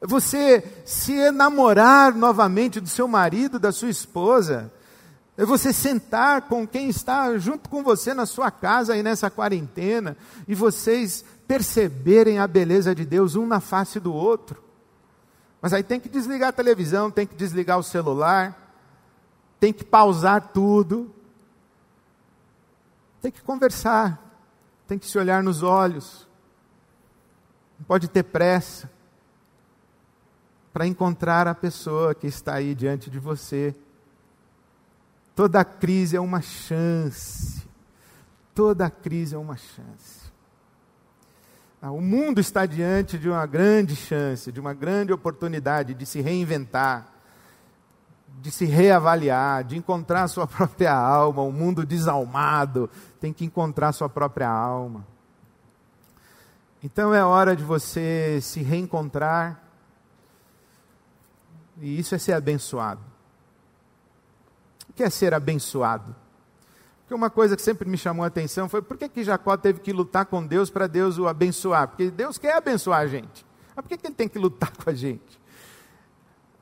Você 0.00 0.82
se 0.84 1.12
enamorar 1.12 2.12
novamente 2.12 2.80
do 2.80 2.88
seu 2.88 3.06
marido, 3.06 3.56
da 3.56 3.70
sua 3.70 3.88
esposa. 3.88 4.72
É 5.36 5.44
você 5.44 5.72
sentar 5.72 6.48
com 6.48 6.66
quem 6.66 6.88
está 6.88 7.38
junto 7.38 7.70
com 7.70 7.84
você 7.84 8.12
na 8.12 8.26
sua 8.26 8.50
casa 8.50 8.94
aí 8.94 9.02
nessa 9.04 9.30
quarentena 9.30 10.16
e 10.48 10.56
vocês 10.56 11.24
perceberem 11.46 12.40
a 12.40 12.48
beleza 12.48 12.92
de 12.92 13.04
Deus 13.04 13.36
um 13.36 13.46
na 13.46 13.60
face 13.60 14.00
do 14.00 14.12
outro. 14.12 14.60
Mas 15.62 15.72
aí 15.72 15.84
tem 15.84 16.00
que 16.00 16.08
desligar 16.08 16.48
a 16.48 16.52
televisão, 16.52 17.12
tem 17.12 17.28
que 17.28 17.36
desligar 17.36 17.78
o 17.78 17.84
celular, 17.84 18.76
tem 19.60 19.72
que 19.72 19.84
pausar 19.84 20.50
tudo, 20.52 21.14
tem 23.22 23.30
que 23.30 23.40
conversar, 23.40 24.24
tem 24.86 24.98
que 24.98 25.06
se 25.06 25.18
olhar 25.18 25.42
nos 25.42 25.62
olhos, 25.62 26.28
não 27.78 27.86
pode 27.86 28.08
ter 28.08 28.22
pressa 28.22 28.90
para 30.72 30.86
encontrar 30.86 31.46
a 31.46 31.54
pessoa 31.54 32.14
que 32.14 32.26
está 32.26 32.54
aí 32.54 32.74
diante 32.74 33.08
de 33.08 33.18
você. 33.18 33.74
Toda 35.34 35.64
crise 35.64 36.16
é 36.16 36.20
uma 36.20 36.40
chance. 36.40 37.62
Toda 38.54 38.90
crise 38.90 39.34
é 39.34 39.38
uma 39.38 39.56
chance. 39.56 40.32
Ah, 41.80 41.90
o 41.90 42.00
mundo 42.00 42.40
está 42.40 42.66
diante 42.66 43.18
de 43.18 43.28
uma 43.28 43.44
grande 43.46 43.94
chance, 43.94 44.50
de 44.50 44.58
uma 44.58 44.72
grande 44.72 45.12
oportunidade 45.12 45.92
de 45.94 46.06
se 46.06 46.20
reinventar, 46.20 47.13
de 48.40 48.50
se 48.50 48.64
reavaliar, 48.64 49.64
de 49.64 49.76
encontrar 49.76 50.28
sua 50.28 50.46
própria 50.48 50.94
alma. 50.94 51.42
O 51.42 51.52
mundo 51.52 51.84
desalmado 51.84 52.90
tem 53.20 53.32
que 53.32 53.44
encontrar 53.44 53.92
sua 53.92 54.08
própria 54.08 54.48
alma. 54.48 55.06
Então 56.82 57.14
é 57.14 57.24
hora 57.24 57.56
de 57.56 57.64
você 57.64 58.38
se 58.42 58.62
reencontrar 58.62 59.62
e 61.80 61.98
isso 61.98 62.14
é 62.14 62.18
ser 62.18 62.34
abençoado. 62.34 63.00
O 64.88 64.92
que 64.92 65.02
é 65.02 65.10
ser 65.10 65.32
abençoado? 65.34 66.14
Porque 67.00 67.14
uma 67.14 67.30
coisa 67.30 67.56
que 67.56 67.62
sempre 67.62 67.88
me 67.88 67.96
chamou 67.96 68.24
a 68.24 68.28
atenção 68.28 68.68
foi 68.68 68.80
por 68.80 68.96
que, 68.96 69.08
que 69.08 69.24
Jacó 69.24 69.56
teve 69.56 69.80
que 69.80 69.92
lutar 69.92 70.26
com 70.26 70.46
Deus 70.46 70.70
para 70.70 70.86
Deus 70.86 71.18
o 71.18 71.26
abençoar? 71.26 71.88
Porque 71.88 72.10
Deus 72.10 72.38
quer 72.38 72.56
abençoar 72.56 73.00
a 73.00 73.06
gente. 73.06 73.44
Mas 73.74 73.82
por 73.82 73.88
que, 73.88 73.98
que 73.98 74.06
ele 74.06 74.14
tem 74.14 74.28
que 74.28 74.38
lutar 74.38 74.70
com 74.76 74.88
a 74.88 74.94
gente? 74.94 75.40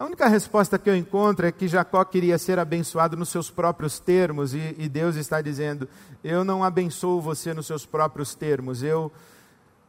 A 0.03 0.05
única 0.05 0.26
resposta 0.26 0.80
que 0.80 0.90
eu 0.90 0.96
encontro 0.96 1.46
é 1.46 1.53
que 1.53 1.68
Jacó 1.68 2.05
queria 2.05 2.36
ser 2.36 2.59
abençoado 2.59 3.16
nos 3.16 3.28
seus 3.28 3.53
próprios 3.53 4.00
termos, 4.00 4.53
e, 4.53 4.74
e 4.76 4.88
Deus 4.88 5.14
está 5.14 5.40
dizendo: 5.40 5.88
Eu 6.24 6.42
não 6.42 6.64
abençoo 6.64 7.20
você 7.20 7.55
nos 7.55 7.68
seus 7.68 7.86
próprios 7.86 8.34
termos, 8.34 8.82
eu, 8.82 9.12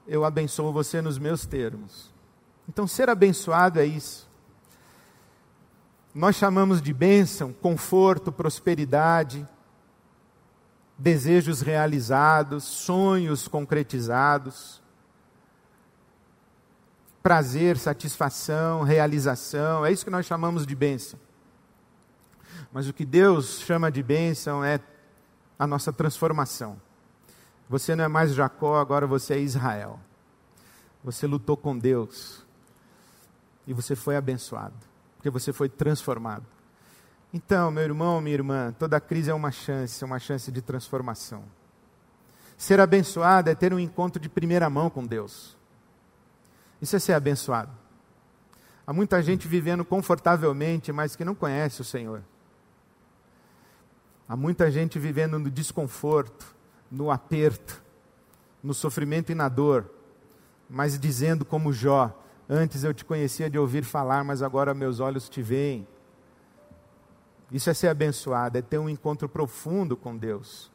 eu 0.07 0.23
abençoo 0.23 0.71
você 0.71 1.01
nos 1.01 1.17
meus 1.17 1.47
termos. 1.47 2.13
Então, 2.69 2.85
ser 2.85 3.09
abençoado 3.09 3.79
é 3.79 3.87
isso. 3.87 4.29
Nós 6.13 6.35
chamamos 6.35 6.79
de 6.79 6.93
bênção, 6.93 7.51
conforto, 7.51 8.31
prosperidade, 8.31 9.43
desejos 10.95 11.59
realizados, 11.61 12.63
sonhos 12.63 13.47
concretizados, 13.47 14.79
prazer, 17.23 17.77
satisfação, 17.77 18.83
realização, 18.83 19.85
é 19.85 19.91
isso 19.91 20.05
que 20.05 20.11
nós 20.11 20.25
chamamos 20.25 20.67
de 20.67 20.75
bênção. 20.75 21.17
Mas 22.71 22.87
o 22.87 22.93
que 22.93 23.05
Deus 23.05 23.61
chama 23.61 23.91
de 23.91 24.03
bênção 24.03 24.63
é 24.63 24.79
a 25.57 25.65
nossa 25.65 25.91
transformação. 25.91 26.79
Você 27.69 27.95
não 27.95 28.03
é 28.03 28.07
mais 28.07 28.33
Jacó, 28.33 28.79
agora 28.79 29.07
você 29.07 29.35
é 29.35 29.39
Israel. 29.39 29.99
Você 31.03 31.25
lutou 31.25 31.55
com 31.55 31.77
Deus 31.77 32.45
e 33.65 33.73
você 33.73 33.95
foi 33.95 34.15
abençoado 34.15 34.93
porque 35.23 35.29
você 35.29 35.53
foi 35.53 35.69
transformado. 35.69 36.45
Então, 37.33 37.71
meu 37.71 37.83
irmão, 37.83 38.19
minha 38.19 38.33
irmã, 38.33 38.75
toda 38.77 38.99
crise 38.99 39.31
é 39.31 39.33
uma 39.33 39.51
chance, 39.51 40.03
é 40.03 40.05
uma 40.05 40.19
chance 40.19 40.51
de 40.51 40.61
transformação. 40.61 41.45
Ser 42.57 42.81
abençoado 42.81 43.49
é 43.49 43.55
ter 43.55 43.73
um 43.73 43.79
encontro 43.79 44.21
de 44.21 44.27
primeira 44.27 44.69
mão 44.69 44.89
com 44.89 45.05
Deus. 45.05 45.55
Isso 46.83 46.97
é 46.97 46.99
ser 46.99 47.13
abençoado. 47.13 47.71
Há 48.85 48.91
muita 48.91 49.23
gente 49.23 49.47
vivendo 49.47 49.85
confortavelmente, 49.85 50.91
mas 50.91 51.15
que 51.15 51.23
não 51.23 51.33
conhece 51.33 51.79
o 51.79 51.83
Senhor. 51.85 52.21
Há 54.27 54.35
muita 54.35 54.69
gente 54.69 54.99
vivendo 54.99 55.39
no 55.39 55.49
desconforto, 55.49 56.53
no 56.91 57.09
aperto, 57.09 57.81
no 58.61 58.73
sofrimento 58.73 59.31
e 59.31 59.35
na 59.35 59.47
dor, 59.47 59.89
mas 60.69 60.99
dizendo 60.99 61.45
como 61.45 61.71
Jó: 61.71 62.21
Antes 62.49 62.83
eu 62.83 62.93
te 62.93 63.05
conhecia 63.05 63.49
de 63.49 63.57
ouvir 63.57 63.85
falar, 63.85 64.25
mas 64.25 64.41
agora 64.41 64.73
meus 64.73 64.99
olhos 64.99 65.29
te 65.29 65.41
veem. 65.41 65.87
Isso 67.49 67.69
é 67.69 67.73
ser 67.73 67.87
abençoado, 67.87 68.57
é 68.57 68.61
ter 68.61 68.77
um 68.77 68.89
encontro 68.89 69.29
profundo 69.29 69.95
com 69.95 70.17
Deus. 70.17 70.69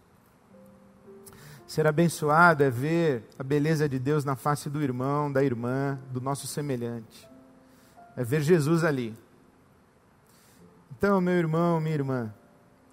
Ser 1.69 1.87
abençoado 1.87 2.65
é 2.65 2.71
ver 2.71 3.23
a 3.39 3.45
beleza 3.45 3.89
de 3.89 4.01
Deus 4.01 4.25
na 4.25 4.35
face 4.35 4.69
do 4.69 4.83
irmão, 4.83 5.31
da 5.31 5.45
irmã, 5.45 5.97
do 6.11 6.21
nosso 6.21 6.49
semelhante. 6.49 7.29
É 8.17 8.25
ver 8.25 8.41
Jesus 8.41 8.83
ali. 8.83 9.15
Então, 10.91 11.21
meu 11.21 11.35
irmão, 11.35 11.81
minha 11.81 11.95
irmã, 11.95 12.35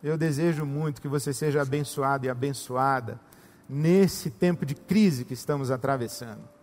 eu 0.03 0.15
desejo 0.15 0.63
muito 0.63 1.01
que 1.01 1.07
você 1.07 1.33
seja 1.33 1.59
abençoado 1.59 2.27
e 2.27 2.29
abençoada 2.29 3.19
nesse 3.67 4.29
tempo 4.29 4.63
de 4.63 4.75
crise 4.75 5.25
que 5.25 5.33
estamos 5.33 5.71
atravessando 5.71 6.53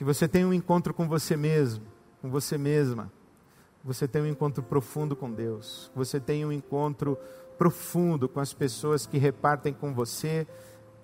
que 0.00 0.04
você 0.04 0.26
tenha 0.26 0.46
um 0.46 0.54
encontro 0.54 0.94
com 0.94 1.06
você 1.06 1.36
mesmo, 1.36 1.84
com 2.22 2.30
você 2.30 2.56
mesma. 2.56 3.12
Você 3.84 4.08
tenha 4.08 4.24
um 4.24 4.28
encontro 4.28 4.62
profundo 4.62 5.14
com 5.14 5.30
Deus. 5.30 5.90
Você 5.94 6.18
tenha 6.18 6.48
um 6.48 6.52
encontro 6.52 7.18
profundo 7.60 8.26
com 8.26 8.40
as 8.40 8.54
pessoas 8.54 9.04
que 9.04 9.18
repartem 9.18 9.74
com 9.74 9.92
você 9.92 10.46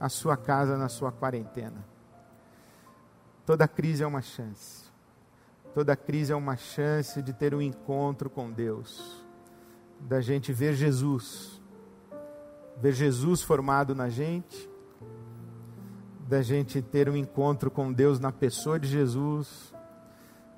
a 0.01 0.09
sua 0.09 0.39
casa 0.39 0.79
na 0.79 0.89
sua 0.89 1.13
quarentena. 1.13 1.85
Toda 3.45 3.69
crise 3.69 4.03
é 4.03 4.07
uma 4.07 4.23
chance. 4.23 4.91
Toda 5.75 5.95
crise 5.95 6.33
é 6.33 6.35
uma 6.35 6.57
chance 6.57 7.21
de 7.21 7.35
ter 7.35 7.55
um 7.55 7.61
encontro 7.61 8.31
com 8.31 8.51
Deus. 8.51 9.23
Da 10.01 10.23
gente 10.23 10.51
ver 10.51 10.73
Jesus. 10.73 11.61
Ver 12.79 12.93
Jesus 12.93 13.43
formado 13.43 13.95
na 13.95 14.09
gente 14.09 14.67
da 16.27 16.43
gente 16.43 16.83
ter 16.83 17.09
um 17.09 17.17
encontro 17.17 17.71
com 17.71 17.93
Deus 17.93 18.19
na 18.19 18.33
pessoa 18.33 18.81
de 18.81 18.89
Jesus 18.89 19.73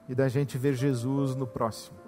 e 0.09 0.15
da 0.15 0.27
gente 0.27 0.57
ver 0.57 0.75
Jesus 0.75 1.35
no 1.35 1.47
próximo. 1.47 2.08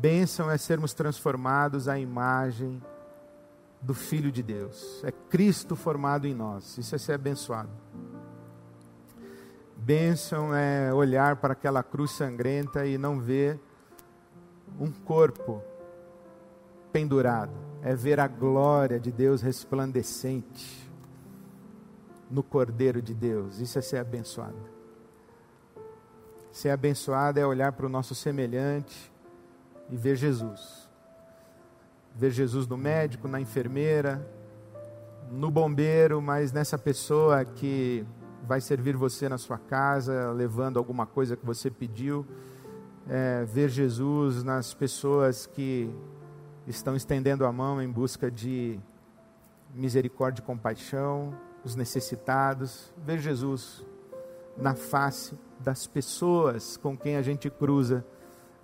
Bênção 0.00 0.50
é 0.50 0.56
sermos 0.56 0.94
transformados 0.94 1.86
à 1.86 1.98
imagem 1.98 2.82
do 3.82 3.92
Filho 3.92 4.32
de 4.32 4.42
Deus. 4.42 5.04
É 5.04 5.12
Cristo 5.12 5.76
formado 5.76 6.26
em 6.26 6.34
nós. 6.34 6.78
Isso 6.78 6.94
é 6.94 6.98
ser 6.98 7.12
abençoado. 7.12 7.68
Bênção 9.76 10.54
é 10.54 10.90
olhar 10.94 11.36
para 11.36 11.52
aquela 11.52 11.82
cruz 11.82 12.12
sangrenta 12.12 12.86
e 12.86 12.96
não 12.96 13.20
ver 13.20 13.60
um 14.78 14.90
corpo 14.90 15.62
pendurado. 16.90 17.52
É 17.82 17.94
ver 17.94 18.20
a 18.20 18.26
glória 18.26 18.98
de 18.98 19.12
Deus 19.12 19.42
resplandecente 19.42 20.90
no 22.30 22.42
Cordeiro 22.42 23.02
de 23.02 23.12
Deus. 23.12 23.60
Isso 23.60 23.78
é 23.78 23.82
ser 23.82 23.98
abençoado. 23.98 24.56
Ser 26.50 26.70
abençoado 26.70 27.38
é 27.38 27.44
olhar 27.44 27.72
para 27.72 27.84
o 27.84 27.90
nosso 27.90 28.14
semelhante 28.14 29.10
e 29.90 29.96
ver 29.96 30.16
Jesus. 30.16 30.88
Ver 32.14 32.30
Jesus 32.30 32.66
no 32.66 32.76
médico, 32.76 33.28
na 33.28 33.40
enfermeira, 33.40 34.26
no 35.30 35.50
bombeiro, 35.50 36.20
mas 36.20 36.52
nessa 36.52 36.78
pessoa 36.78 37.44
que 37.44 38.04
vai 38.46 38.60
servir 38.60 38.96
você 38.96 39.28
na 39.28 39.38
sua 39.38 39.58
casa, 39.58 40.32
levando 40.32 40.78
alguma 40.78 41.06
coisa 41.06 41.36
que 41.36 41.44
você 41.44 41.70
pediu. 41.70 42.26
É, 43.08 43.44
ver 43.44 43.68
Jesus 43.68 44.42
nas 44.44 44.74
pessoas 44.74 45.46
que 45.46 45.90
estão 46.66 46.94
estendendo 46.94 47.44
a 47.44 47.52
mão 47.52 47.80
em 47.80 47.90
busca 47.90 48.30
de 48.30 48.78
misericórdia 49.74 50.42
e 50.42 50.44
compaixão 50.44 51.34
os 51.64 51.74
necessitados, 51.74 52.92
ver 52.96 53.18
Jesus 53.18 53.84
na 54.56 54.74
face 54.74 55.38
das 55.58 55.86
pessoas 55.86 56.76
com 56.76 56.96
quem 56.96 57.16
a 57.16 57.22
gente 57.22 57.50
cruza 57.50 58.04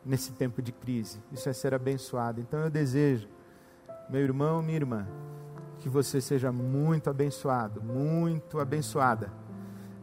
nesse 0.06 0.32
tempo 0.32 0.62
de 0.62 0.72
crise. 0.72 1.20
Isso 1.32 1.48
é 1.48 1.52
ser 1.52 1.74
abençoado. 1.74 2.40
Então 2.40 2.60
eu 2.60 2.70
desejo, 2.70 3.28
meu 4.08 4.20
irmão, 4.20 4.62
minha 4.62 4.76
irmã, 4.76 5.06
que 5.80 5.88
você 5.88 6.20
seja 6.20 6.52
muito 6.52 7.10
abençoado, 7.10 7.82
muito 7.82 8.60
abençoada. 8.60 9.32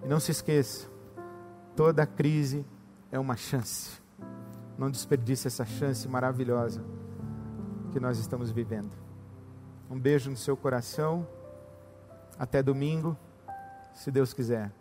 E 0.04 0.08
não 0.08 0.20
se 0.20 0.32
esqueça, 0.32 0.88
toda 1.76 2.06
crise 2.06 2.66
é 3.12 3.18
uma 3.18 3.38
chance. 3.38 4.02
Não 4.78 4.92
desperdice 4.92 5.48
essa 5.48 5.66
chance 5.66 6.08
maravilhosa 6.08 6.84
que 7.92 8.00
nós 8.00 8.18
estamos 8.18 8.52
vivendo. 8.52 8.92
Um 9.90 10.00
beijo 10.00 10.30
no 10.30 10.38
seu 10.38 10.58
coração 10.58 11.28
Até 12.38 12.64
domingo, 12.64 13.16
se 13.94 14.10
Deus 14.10 14.34
quiser. 14.34 14.72